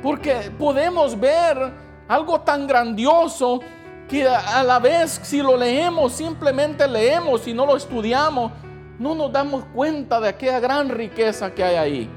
Porque 0.02 0.50
podemos 0.58 1.18
ver 1.18 1.72
algo 2.08 2.40
tan 2.40 2.66
grandioso 2.66 3.60
que 4.08 4.26
a 4.26 4.62
la 4.62 4.78
vez 4.78 5.20
si 5.22 5.42
lo 5.42 5.56
leemos, 5.56 6.12
simplemente 6.12 6.88
leemos 6.88 7.46
y 7.46 7.52
no 7.52 7.66
lo 7.66 7.76
estudiamos, 7.76 8.52
no 8.98 9.14
nos 9.14 9.30
damos 9.30 9.64
cuenta 9.74 10.20
de 10.20 10.28
aquella 10.28 10.60
gran 10.60 10.88
riqueza 10.88 11.54
que 11.54 11.62
hay 11.62 11.76
ahí. 11.76 12.10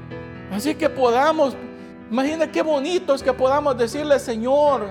Así 0.50 0.74
que 0.74 0.88
podamos, 0.88 1.54
imagina 2.10 2.50
qué 2.50 2.62
bonito 2.62 3.14
es 3.14 3.22
que 3.22 3.32
podamos 3.32 3.76
decirle, 3.76 4.18
Señor, 4.18 4.90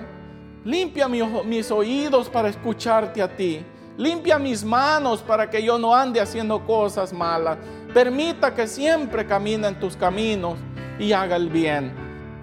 limpia 0.64 1.08
mis 1.08 1.72
oídos 1.72 2.30
para 2.30 2.50
escucharte 2.50 3.22
a 3.22 3.36
ti. 3.36 3.66
Limpia 3.98 4.40
mis 4.40 4.64
manos 4.64 5.22
para 5.22 5.48
que 5.50 5.62
yo 5.62 5.78
no 5.78 5.94
ande 5.94 6.20
haciendo 6.20 6.66
cosas 6.66 7.14
malas. 7.14 7.58
Permita 7.94 8.56
que 8.56 8.68
siempre 8.68 9.28
camine 9.28 9.68
en 9.68 9.80
tus 9.80 9.96
caminos 9.96 10.58
y 10.98 11.12
haga 11.14 11.36
el 11.36 11.48
bien. 11.48 11.94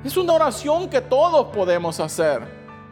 Es 0.05 0.17
una 0.17 0.35
oración 0.35 0.89
que 0.89 1.01
todos 1.01 1.49
podemos 1.49 1.99
hacer. 1.99 2.41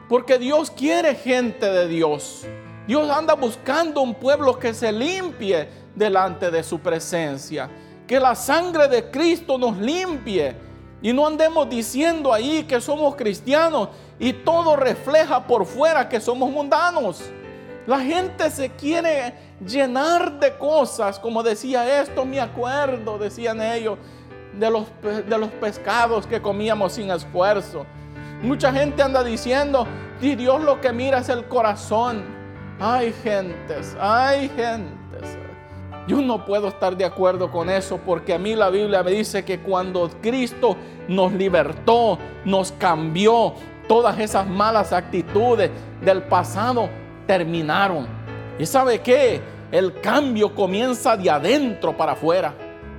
Porque 0.08 0.38
Dios 0.38 0.68
quiere 0.68 1.14
gente 1.14 1.70
de 1.70 1.86
Dios. 1.86 2.44
Dios 2.88 3.08
anda 3.10 3.34
buscando 3.34 4.00
un 4.00 4.12
pueblo 4.12 4.58
que 4.58 4.74
se 4.74 4.90
limpie 4.90 5.68
delante 5.94 6.50
de 6.50 6.64
su 6.64 6.80
presencia. 6.80 7.70
Que 8.08 8.18
la 8.18 8.34
sangre 8.34 8.88
de 8.88 9.08
Cristo 9.08 9.56
nos 9.56 9.76
limpie. 9.76 10.56
Y 11.00 11.12
no 11.12 11.28
andemos 11.28 11.70
diciendo 11.70 12.32
ahí 12.32 12.64
que 12.64 12.80
somos 12.80 13.14
cristianos 13.14 13.90
y 14.18 14.32
todo 14.32 14.74
refleja 14.74 15.46
por 15.46 15.64
fuera 15.64 16.08
que 16.08 16.20
somos 16.20 16.50
mundanos. 16.50 17.22
La 17.88 18.00
gente 18.00 18.50
se 18.50 18.68
quiere 18.72 19.32
llenar 19.66 20.38
de 20.38 20.58
cosas, 20.58 21.18
como 21.18 21.42
decía 21.42 22.02
esto, 22.02 22.26
me 22.26 22.38
acuerdo, 22.38 23.16
decían 23.16 23.62
ellos, 23.62 23.96
de 24.52 24.70
los, 24.70 24.84
de 25.02 25.38
los 25.38 25.48
pescados 25.52 26.26
que 26.26 26.42
comíamos 26.42 26.92
sin 26.92 27.10
esfuerzo. 27.10 27.86
Mucha 28.42 28.74
gente 28.74 29.02
anda 29.02 29.24
diciendo, 29.24 29.86
Dios 30.20 30.62
lo 30.62 30.82
que 30.82 30.92
mira 30.92 31.20
es 31.20 31.30
el 31.30 31.46
corazón. 31.46 32.24
Hay 32.78 33.10
gentes, 33.24 33.96
hay 33.98 34.50
gentes. 34.50 35.38
Yo 36.06 36.20
no 36.20 36.44
puedo 36.44 36.68
estar 36.68 36.94
de 36.94 37.06
acuerdo 37.06 37.50
con 37.50 37.70
eso 37.70 37.98
porque 38.04 38.34
a 38.34 38.38
mí 38.38 38.54
la 38.54 38.68
Biblia 38.68 39.02
me 39.02 39.12
dice 39.12 39.46
que 39.46 39.60
cuando 39.60 40.10
Cristo 40.20 40.76
nos 41.08 41.32
libertó, 41.32 42.18
nos 42.44 42.70
cambió, 42.72 43.54
todas 43.88 44.18
esas 44.18 44.46
malas 44.46 44.92
actitudes 44.92 45.70
del 46.02 46.22
pasado 46.24 46.90
terminaron. 47.28 48.08
¿Y 48.58 48.66
sabe 48.66 49.00
qué? 49.00 49.40
El 49.70 50.00
cambio 50.00 50.54
comienza 50.54 51.16
de 51.16 51.30
adentro 51.30 51.96
para 51.96 52.12
afuera. 52.12 52.54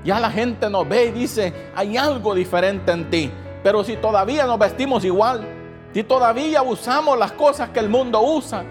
Ya 0.05 0.19
la 0.19 0.31
gente 0.31 0.69
nos 0.69 0.87
ve 0.87 1.07
y 1.07 1.11
dice, 1.11 1.51
hay 1.75 1.97
algo 1.97 2.33
diferente 2.35 2.91
en 2.91 3.09
ti. 3.09 3.31
Pero 3.63 3.83
si 3.83 3.97
todavía 3.97 4.45
nos 4.45 4.59
vestimos 4.59 5.03
igual, 5.03 5.45
si 5.93 6.03
todavía 6.03 6.61
usamos 6.61 7.17
las 7.17 7.31
cosas 7.33 7.69
que 7.71 7.79
el 7.79 7.89
mundo 7.89 8.21
usa, 8.21 8.63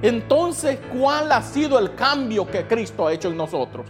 entonces 0.00 0.78
¿cuál 0.96 1.30
ha 1.32 1.42
sido 1.42 1.78
el 1.78 1.94
cambio 1.94 2.48
que 2.48 2.66
Cristo 2.66 3.06
ha 3.06 3.12
hecho 3.12 3.28
en 3.28 3.36
nosotros? 3.36 3.86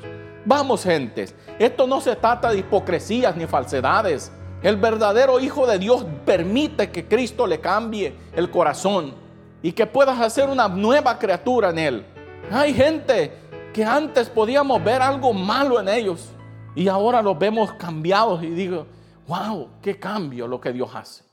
Vamos, 0.46 0.82
gentes, 0.82 1.34
esto 1.58 1.86
no 1.86 2.00
se 2.00 2.16
trata 2.16 2.50
de 2.50 2.58
hipocresías 2.58 3.36
ni 3.36 3.46
falsedades. 3.46 4.32
El 4.62 4.76
verdadero 4.76 5.38
Hijo 5.38 5.66
de 5.66 5.78
Dios 5.78 6.04
permite 6.24 6.90
que 6.90 7.06
Cristo 7.06 7.46
le 7.46 7.60
cambie 7.60 8.14
el 8.34 8.50
corazón 8.50 9.14
y 9.62 9.72
que 9.72 9.86
puedas 9.86 10.20
hacer 10.20 10.48
una 10.48 10.68
nueva 10.68 11.18
criatura 11.18 11.70
en 11.70 11.78
Él. 11.78 12.06
Hay 12.50 12.74
gente 12.74 13.32
que 13.72 13.84
antes 13.84 14.28
podíamos 14.28 14.82
ver 14.82 15.02
algo 15.02 15.32
malo 15.32 15.80
en 15.80 15.88
ellos 15.88 16.30
y 16.74 16.88
ahora 16.88 17.22
los 17.22 17.38
vemos 17.38 17.72
cambiados 17.74 18.42
y 18.42 18.50
digo, 18.50 18.86
wow, 19.26 19.68
qué 19.82 19.98
cambio 19.98 20.46
lo 20.46 20.60
que 20.60 20.72
Dios 20.72 20.90
hace. 20.94 21.24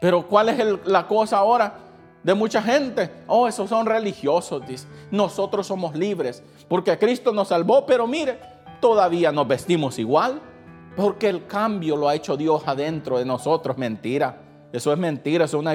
Pero 0.00 0.26
¿cuál 0.26 0.48
es 0.48 0.86
la 0.86 1.06
cosa 1.06 1.38
ahora 1.38 1.74
de 2.22 2.34
mucha 2.34 2.62
gente? 2.62 3.10
Oh, 3.26 3.46
esos 3.46 3.68
son 3.68 3.86
religiosos. 3.86 4.62
Nosotros 5.10 5.66
somos 5.66 5.94
libres 5.94 6.42
porque 6.68 6.98
Cristo 6.98 7.32
nos 7.32 7.48
salvó, 7.48 7.86
pero 7.86 8.06
mire, 8.06 8.38
todavía 8.80 9.32
nos 9.32 9.46
vestimos 9.46 9.98
igual. 9.98 10.40
Porque 10.96 11.28
el 11.28 11.46
cambio 11.46 11.96
lo 11.96 12.06
ha 12.06 12.14
hecho 12.14 12.36
Dios 12.36 12.64
adentro 12.66 13.18
de 13.18 13.24
nosotros. 13.24 13.78
Mentira. 13.78 14.36
Eso 14.72 14.90
es 14.92 14.98
mentira, 14.98 15.44
eso 15.44 15.58
es, 15.58 15.60
una 15.60 15.74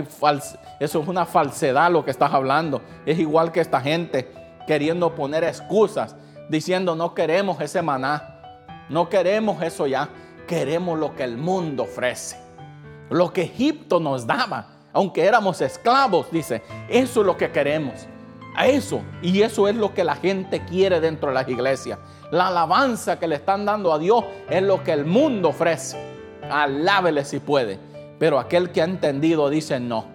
eso 0.79 1.01
es 1.01 1.07
una 1.07 1.25
falsedad 1.25 1.91
lo 1.91 2.03
que 2.03 2.11
estás 2.11 2.33
hablando. 2.33 2.81
Es 3.05 3.19
igual 3.19 3.51
que 3.51 3.61
esta 3.61 3.79
gente 3.79 4.31
queriendo 4.65 5.13
poner 5.13 5.43
excusas, 5.43 6.15
diciendo 6.49 6.95
no 6.95 7.13
queremos 7.13 7.61
ese 7.61 7.81
maná, 7.81 8.41
no 8.89 9.07
queremos 9.07 9.61
eso 9.61 9.85
ya, 9.85 10.09
queremos 10.47 10.97
lo 10.97 11.15
que 11.15 11.23
el 11.23 11.37
mundo 11.37 11.83
ofrece. 11.83 12.37
Lo 13.09 13.31
que 13.31 13.43
Egipto 13.43 13.99
nos 13.99 14.25
daba, 14.25 14.67
aunque 14.93 15.25
éramos 15.25 15.61
esclavos, 15.61 16.31
dice, 16.31 16.63
eso 16.89 17.21
es 17.21 17.25
lo 17.25 17.37
que 17.37 17.51
queremos. 17.51 18.07
A 18.55 18.65
eso, 18.65 19.01
y 19.21 19.43
eso 19.43 19.67
es 19.67 19.75
lo 19.75 19.93
que 19.93 20.03
la 20.03 20.15
gente 20.15 20.65
quiere 20.65 20.99
dentro 20.99 21.29
de 21.29 21.35
las 21.35 21.47
iglesias. 21.47 21.99
La 22.31 22.47
alabanza 22.47 23.19
que 23.19 23.27
le 23.27 23.35
están 23.35 23.65
dando 23.65 23.93
a 23.93 23.99
Dios 23.99 24.25
es 24.49 24.63
lo 24.63 24.83
que 24.83 24.93
el 24.93 25.05
mundo 25.05 25.49
ofrece. 25.49 25.95
Alábele 26.49 27.23
si 27.23 27.39
puede. 27.39 27.86
Pero 28.19 28.39
aquel 28.39 28.71
que 28.71 28.81
ha 28.81 28.85
entendido 28.85 29.49
dice 29.49 29.79
no. 29.79 30.05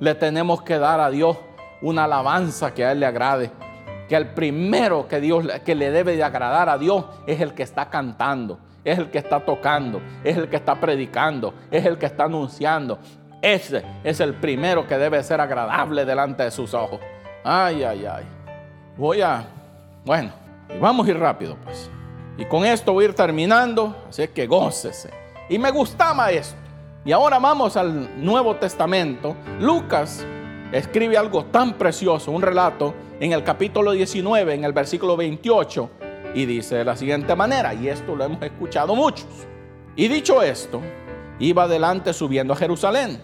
Le 0.00 0.14
tenemos 0.14 0.62
que 0.62 0.78
dar 0.78 1.00
a 1.00 1.10
Dios 1.10 1.36
una 1.80 2.04
alabanza 2.04 2.74
que 2.74 2.84
a 2.84 2.92
Él 2.92 3.00
le 3.00 3.06
agrade. 3.06 3.50
Que 4.08 4.16
el 4.16 4.28
primero 4.28 5.06
que 5.06 5.20
Dios 5.20 5.46
que 5.64 5.74
le 5.74 5.90
debe 5.90 6.16
de 6.16 6.24
agradar 6.24 6.68
a 6.68 6.78
Dios 6.78 7.04
es 7.26 7.40
el 7.40 7.54
que 7.54 7.62
está 7.62 7.88
cantando, 7.88 8.58
es 8.84 8.98
el 8.98 9.10
que 9.10 9.18
está 9.18 9.40
tocando, 9.40 10.02
es 10.24 10.36
el 10.36 10.48
que 10.48 10.56
está 10.56 10.74
predicando, 10.74 11.54
es 11.70 11.84
el 11.86 11.98
que 11.98 12.06
está 12.06 12.24
anunciando. 12.24 12.98
Ese 13.40 13.84
es 14.04 14.20
el 14.20 14.34
primero 14.34 14.86
que 14.86 14.98
debe 14.98 15.22
ser 15.22 15.40
agradable 15.40 16.04
delante 16.04 16.44
de 16.44 16.50
sus 16.50 16.74
ojos. 16.74 17.00
Ay, 17.44 17.82
ay, 17.82 18.06
ay. 18.06 18.24
Voy 18.96 19.22
a, 19.22 19.44
bueno, 20.04 20.32
vamos 20.80 21.06
a 21.06 21.10
ir 21.10 21.18
rápido 21.18 21.56
pues. 21.64 21.90
Y 22.36 22.44
con 22.44 22.64
esto 22.64 22.92
voy 22.92 23.04
a 23.04 23.08
ir 23.08 23.14
terminando, 23.14 23.96
así 24.08 24.28
que 24.28 24.46
gócese. 24.46 25.10
Y 25.48 25.58
me 25.58 25.70
gustaba 25.70 26.30
esto. 26.30 26.61
Y 27.04 27.10
ahora 27.10 27.40
vamos 27.40 27.76
al 27.76 28.22
Nuevo 28.24 28.54
Testamento. 28.56 29.34
Lucas 29.58 30.24
escribe 30.70 31.16
algo 31.16 31.44
tan 31.46 31.72
precioso, 31.72 32.30
un 32.30 32.42
relato 32.42 32.94
en 33.18 33.32
el 33.32 33.42
capítulo 33.42 33.90
19, 33.90 34.54
en 34.54 34.62
el 34.62 34.72
versículo 34.72 35.16
28, 35.16 35.90
y 36.36 36.46
dice 36.46 36.76
de 36.76 36.84
la 36.84 36.94
siguiente 36.94 37.34
manera, 37.34 37.74
y 37.74 37.88
esto 37.88 38.14
lo 38.14 38.22
hemos 38.22 38.40
escuchado 38.42 38.94
muchos. 38.94 39.26
Y 39.96 40.06
dicho 40.06 40.42
esto, 40.42 40.80
iba 41.40 41.64
adelante 41.64 42.12
subiendo 42.12 42.52
a 42.52 42.56
Jerusalén. 42.56 43.20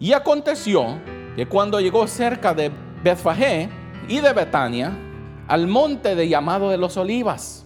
Y 0.00 0.12
aconteció 0.12 0.98
que 1.36 1.46
cuando 1.46 1.78
llegó 1.78 2.08
cerca 2.08 2.52
de 2.52 2.72
Betfagé 3.04 3.68
y 4.08 4.18
de 4.18 4.32
Betania, 4.32 4.92
al 5.46 5.68
monte 5.68 6.16
de 6.16 6.28
llamado 6.28 6.68
de 6.68 6.78
los 6.78 6.96
olivas, 6.96 7.64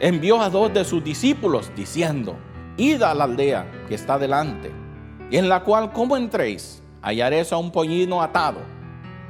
envió 0.00 0.42
a 0.42 0.50
dos 0.50 0.74
de 0.74 0.84
sus 0.84 1.04
discípulos 1.04 1.70
diciendo, 1.76 2.34
id 2.76 3.00
a 3.02 3.14
la 3.14 3.24
aldea 3.24 3.84
que 3.86 3.94
está 3.94 4.18
delante 4.18 4.87
y 5.30 5.36
en 5.36 5.48
la 5.48 5.60
cual 5.60 5.92
como 5.92 6.16
entréis 6.16 6.82
hallaréis 7.02 7.52
a 7.52 7.56
un 7.56 7.70
pollino 7.70 8.22
atado, 8.22 8.60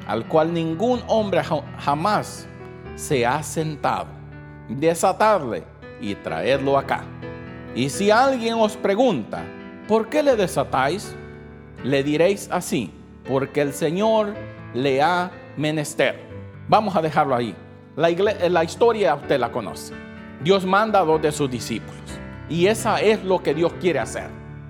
al 0.06 0.26
cual 0.26 0.52
ningún 0.52 1.02
hombre 1.06 1.42
jamás 1.78 2.48
se 2.94 3.26
ha 3.26 3.42
sentado. 3.42 4.06
Desatarle 4.68 5.64
y 6.00 6.14
traedlo 6.14 6.78
acá. 6.78 7.02
Y 7.74 7.88
si 7.90 8.10
alguien 8.10 8.54
os 8.54 8.76
pregunta, 8.76 9.42
¿por 9.86 10.08
qué 10.08 10.22
le 10.22 10.36
desatáis? 10.36 11.14
Le 11.84 12.02
diréis 12.02 12.48
así, 12.50 12.92
porque 13.26 13.60
el 13.60 13.72
Señor 13.72 14.34
le 14.74 15.00
ha 15.02 15.30
menester. 15.56 16.20
Vamos 16.68 16.96
a 16.96 17.02
dejarlo 17.02 17.34
ahí. 17.34 17.54
La, 17.96 18.10
la 18.48 18.64
historia 18.64 19.14
usted 19.14 19.38
la 19.38 19.50
conoce. 19.50 19.94
Dios 20.42 20.64
manda 20.64 21.00
a 21.00 21.04
dos 21.04 21.20
de 21.20 21.32
sus 21.32 21.50
discípulos. 21.50 21.94
Y 22.48 22.66
esa 22.66 23.00
es 23.00 23.22
lo 23.24 23.42
que 23.42 23.54
Dios 23.54 23.72
quiere 23.80 23.98
hacer. 23.98 24.28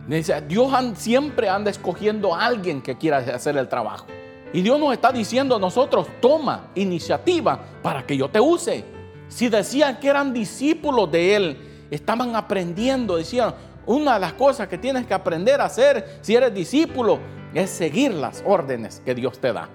Dios 0.08 0.72
siempre 0.96 1.48
anda 1.48 1.70
escogiendo 1.70 2.34
a 2.34 2.46
alguien 2.46 2.80
que 2.80 2.96
quiera 2.96 3.18
hacer 3.18 3.56
el 3.58 3.68
trabajo. 3.68 4.06
Y 4.52 4.62
Dios 4.62 4.80
nos 4.80 4.94
está 4.94 5.12
diciendo 5.12 5.56
a 5.56 5.58
nosotros, 5.58 6.06
toma 6.20 6.70
iniciativa 6.74 7.60
para 7.82 8.06
que 8.06 8.16
yo 8.16 8.30
te 8.30 8.40
use. 8.40 8.84
Si 9.28 9.50
decían 9.50 10.00
que 10.00 10.08
eran 10.08 10.32
discípulos 10.32 11.12
de 11.12 11.36
Él, 11.36 11.58
estaban 11.90 12.34
aprendiendo, 12.34 13.16
decían, 13.16 13.54
una 13.84 14.14
de 14.14 14.20
las 14.20 14.32
cosas 14.32 14.68
que 14.68 14.78
tienes 14.78 15.06
que 15.06 15.12
aprender 15.12 15.60
a 15.60 15.66
hacer 15.66 16.18
si 16.22 16.34
eres 16.34 16.54
discípulo 16.54 17.18
es 17.52 17.68
seguir 17.68 18.14
las 18.14 18.42
órdenes 18.46 19.02
que 19.04 19.14
Dios 19.14 19.38
te 19.38 19.52
da. 19.52 19.68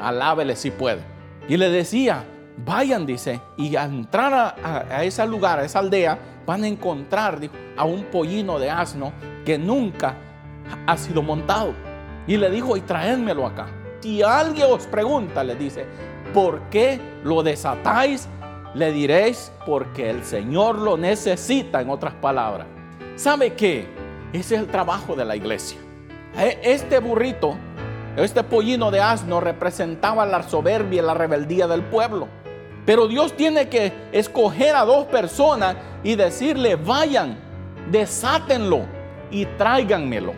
Alábele 0.00 0.54
si 0.54 0.70
puede. 0.70 1.00
Y 1.48 1.56
le 1.56 1.68
decía, 1.68 2.24
vayan, 2.56 3.06
dice, 3.06 3.40
y 3.56 3.76
a 3.76 3.84
entrar 3.84 4.56
a, 4.62 5.04
ese 5.04 5.26
lugar, 5.26 5.58
a 5.58 5.64
esa 5.64 5.78
aldea, 5.78 6.18
van 6.46 6.64
a 6.64 6.68
encontrar 6.68 7.38
a 7.76 7.84
un 7.84 8.04
pollino 8.04 8.58
de 8.58 8.70
asno 8.70 9.12
que 9.44 9.58
nunca 9.58 10.14
ha 10.86 10.96
sido 10.96 11.22
montado. 11.22 11.74
Y 12.26 12.36
le 12.36 12.50
dijo, 12.50 12.76
y 12.76 12.80
traédmelo 12.80 13.46
acá. 13.46 13.66
Si 14.00 14.22
alguien 14.22 14.66
os 14.70 14.86
pregunta, 14.86 15.44
le 15.44 15.54
dice, 15.56 15.86
¿por 16.32 16.60
qué 16.70 17.00
lo 17.24 17.42
desatáis? 17.42 18.28
Le 18.74 18.92
diréis, 18.92 19.52
porque 19.66 20.10
el 20.10 20.24
Señor 20.24 20.78
lo 20.78 20.96
necesita, 20.96 21.80
en 21.80 21.90
otras 21.90 22.14
palabras. 22.14 22.66
¿Sabe 23.16 23.54
qué? 23.54 23.86
Ese 24.32 24.54
es 24.54 24.60
el 24.60 24.68
trabajo 24.68 25.16
de 25.16 25.24
la 25.24 25.36
iglesia. 25.36 25.78
E, 26.38 26.60
este 26.62 27.00
burrito, 27.00 27.56
este 28.16 28.44
pollino 28.44 28.90
de 28.90 29.00
asno 29.00 29.40
representaba 29.40 30.24
la 30.24 30.42
soberbia 30.42 31.02
y 31.02 31.04
la 31.04 31.14
rebeldía 31.14 31.66
del 31.66 31.82
pueblo. 31.82 32.28
Pero 32.86 33.06
Dios 33.06 33.34
tiene 33.36 33.68
que 33.68 33.92
escoger 34.12 34.74
a 34.74 34.84
dos 34.84 35.06
personas 35.06 35.76
y 36.02 36.16
decirle, 36.16 36.76
vayan, 36.76 37.38
desátenlo 37.90 38.80
y 39.30 39.46
tráiganmelo, 39.46 40.32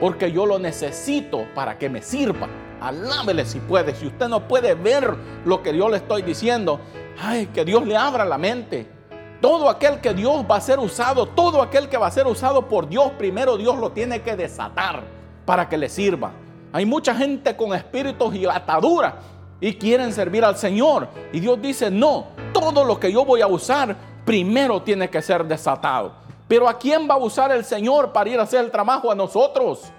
porque 0.00 0.32
yo 0.32 0.46
lo 0.46 0.58
necesito 0.58 1.46
para 1.54 1.78
que 1.78 1.88
me 1.88 2.02
sirva. 2.02 2.48
Alábele 2.80 3.44
si 3.44 3.60
puede. 3.60 3.94
Si 3.94 4.06
usted 4.06 4.28
no 4.28 4.46
puede 4.46 4.74
ver 4.74 5.16
lo 5.44 5.62
que 5.62 5.76
yo 5.76 5.88
le 5.88 5.98
estoy 5.98 6.22
diciendo, 6.22 6.80
ay, 7.20 7.46
que 7.46 7.64
Dios 7.64 7.86
le 7.86 7.96
abra 7.96 8.24
la 8.24 8.36
mente. 8.36 8.86
Todo 9.40 9.68
aquel 9.68 10.00
que 10.00 10.12
Dios 10.12 10.44
va 10.50 10.56
a 10.56 10.60
ser 10.60 10.78
usado, 10.78 11.26
todo 11.26 11.62
aquel 11.62 11.88
que 11.88 11.96
va 11.96 12.06
a 12.06 12.10
ser 12.10 12.26
usado 12.26 12.68
por 12.68 12.88
Dios, 12.88 13.12
primero 13.18 13.56
Dios 13.56 13.78
lo 13.78 13.92
tiene 13.92 14.22
que 14.22 14.34
desatar 14.34 15.02
para 15.44 15.68
que 15.68 15.76
le 15.76 15.88
sirva. 15.88 16.32
Hay 16.72 16.84
mucha 16.84 17.14
gente 17.14 17.56
con 17.56 17.74
espíritus 17.74 18.34
y 18.34 18.44
ataduras 18.46 19.14
y 19.60 19.74
quieren 19.74 20.12
servir 20.12 20.44
al 20.44 20.56
Señor. 20.56 21.08
Y 21.32 21.40
Dios 21.40 21.60
dice, 21.60 21.90
no, 21.90 22.28
todo 22.52 22.84
lo 22.84 22.98
que 23.00 23.10
yo 23.10 23.24
voy 23.24 23.40
a 23.40 23.46
usar 23.46 23.96
primero 24.24 24.82
tiene 24.82 25.08
que 25.08 25.22
ser 25.22 25.44
desatado. 25.44 26.12
Pero 26.48 26.68
¿a 26.68 26.78
quién 26.78 27.08
va 27.08 27.14
a 27.14 27.18
usar 27.18 27.50
el 27.52 27.64
Señor 27.64 28.12
para 28.12 28.30
ir 28.30 28.38
a 28.38 28.42
hacer 28.42 28.64
el 28.64 28.70
trabajo? 28.70 29.10
A 29.10 29.14
nosotros. 29.14 29.90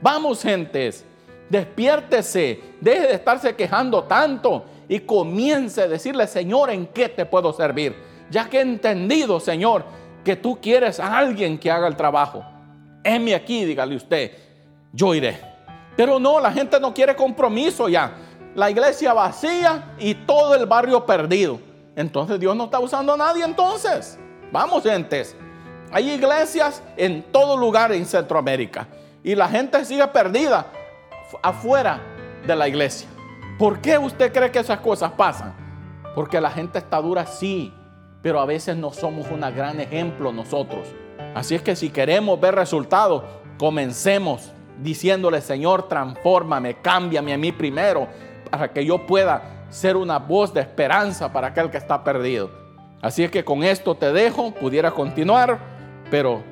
Vamos, 0.00 0.42
gentes, 0.42 1.04
despiértese, 1.48 2.60
deje 2.80 3.08
de 3.08 3.14
estarse 3.14 3.56
quejando 3.56 4.04
tanto 4.04 4.64
y 4.88 5.00
comience 5.00 5.82
a 5.82 5.88
decirle, 5.88 6.26
Señor, 6.26 6.70
¿en 6.70 6.86
qué 6.86 7.08
te 7.08 7.24
puedo 7.24 7.52
servir? 7.52 7.96
Ya 8.30 8.48
que 8.48 8.58
he 8.58 8.62
entendido, 8.62 9.40
Señor, 9.40 9.84
que 10.24 10.36
tú 10.36 10.58
quieres 10.60 11.00
a 11.00 11.16
alguien 11.16 11.58
que 11.58 11.70
haga 11.70 11.88
el 11.88 11.96
trabajo. 11.96 12.44
Heme 13.02 13.34
aquí, 13.34 13.64
dígale 13.64 13.96
usted, 13.96 14.32
yo 14.92 15.14
iré. 15.14 15.40
Pero 15.96 16.18
no, 16.20 16.38
la 16.40 16.52
gente 16.52 16.78
no 16.78 16.92
quiere 16.92 17.16
compromiso 17.16 17.88
ya. 17.88 18.12
La 18.56 18.70
iglesia 18.70 19.12
vacía 19.12 19.94
y 19.98 20.14
todo 20.14 20.54
el 20.54 20.64
barrio 20.64 21.04
perdido. 21.04 21.60
Entonces 21.94 22.40
Dios 22.40 22.56
no 22.56 22.64
está 22.64 22.80
usando 22.80 23.12
a 23.12 23.16
nadie 23.16 23.44
entonces. 23.44 24.18
Vamos, 24.50 24.82
gentes. 24.82 25.36
Hay 25.92 26.10
iglesias 26.10 26.82
en 26.96 27.22
todo 27.30 27.58
lugar 27.58 27.92
en 27.92 28.06
Centroamérica 28.06 28.88
y 29.22 29.34
la 29.34 29.46
gente 29.46 29.84
sigue 29.84 30.06
perdida 30.08 30.66
afuera 31.42 32.00
de 32.46 32.56
la 32.56 32.66
iglesia. 32.66 33.06
¿Por 33.58 33.80
qué 33.80 33.98
usted 33.98 34.32
cree 34.32 34.50
que 34.50 34.60
esas 34.60 34.80
cosas 34.80 35.12
pasan? 35.12 35.54
Porque 36.14 36.40
la 36.40 36.50
gente 36.50 36.78
está 36.78 37.00
dura, 37.00 37.26
sí, 37.26 37.72
pero 38.22 38.40
a 38.40 38.46
veces 38.46 38.74
no 38.74 38.90
somos 38.90 39.26
un 39.30 39.40
gran 39.40 39.80
ejemplo 39.80 40.32
nosotros. 40.32 40.88
Así 41.34 41.54
es 41.54 41.60
que 41.60 41.76
si 41.76 41.90
queremos 41.90 42.40
ver 42.40 42.54
resultados, 42.54 43.22
comencemos 43.58 44.50
diciéndole, 44.78 45.42
Señor, 45.42 45.88
transfórmame, 45.88 46.80
cámbiame 46.80 47.34
a 47.34 47.38
mí 47.38 47.52
primero, 47.52 48.08
para 48.50 48.72
que 48.72 48.84
yo 48.84 49.06
pueda 49.06 49.66
ser 49.70 49.96
una 49.96 50.18
voz 50.18 50.52
de 50.54 50.60
esperanza 50.60 51.32
para 51.32 51.48
aquel 51.48 51.70
que 51.70 51.76
está 51.76 52.02
perdido. 52.02 52.50
Así 53.02 53.22
es 53.22 53.30
que 53.30 53.44
con 53.44 53.62
esto 53.62 53.94
te 53.94 54.12
dejo, 54.12 54.52
pudiera 54.52 54.90
continuar, 54.90 55.58
pero 56.10 56.42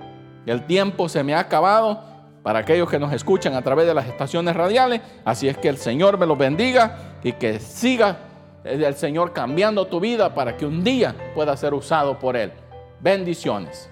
el 0.46 0.66
tiempo 0.66 1.08
se 1.08 1.22
me 1.22 1.34
ha 1.34 1.40
acabado 1.40 2.02
para 2.42 2.58
aquellos 2.58 2.88
que 2.90 2.98
nos 2.98 3.12
escuchan 3.12 3.54
a 3.54 3.62
través 3.62 3.86
de 3.86 3.94
las 3.94 4.06
estaciones 4.06 4.54
radiales. 4.54 5.00
Así 5.24 5.48
es 5.48 5.56
que 5.56 5.68
el 5.68 5.78
Señor 5.78 6.18
me 6.18 6.26
los 6.26 6.36
bendiga 6.36 6.98
y 7.22 7.32
que 7.32 7.58
siga 7.58 8.18
el 8.64 8.94
Señor 8.94 9.32
cambiando 9.32 9.86
tu 9.86 10.00
vida 10.00 10.34
para 10.34 10.56
que 10.56 10.66
un 10.66 10.84
día 10.84 11.14
pueda 11.34 11.56
ser 11.56 11.74
usado 11.74 12.18
por 12.18 12.36
Él. 12.36 12.52
Bendiciones. 13.00 13.88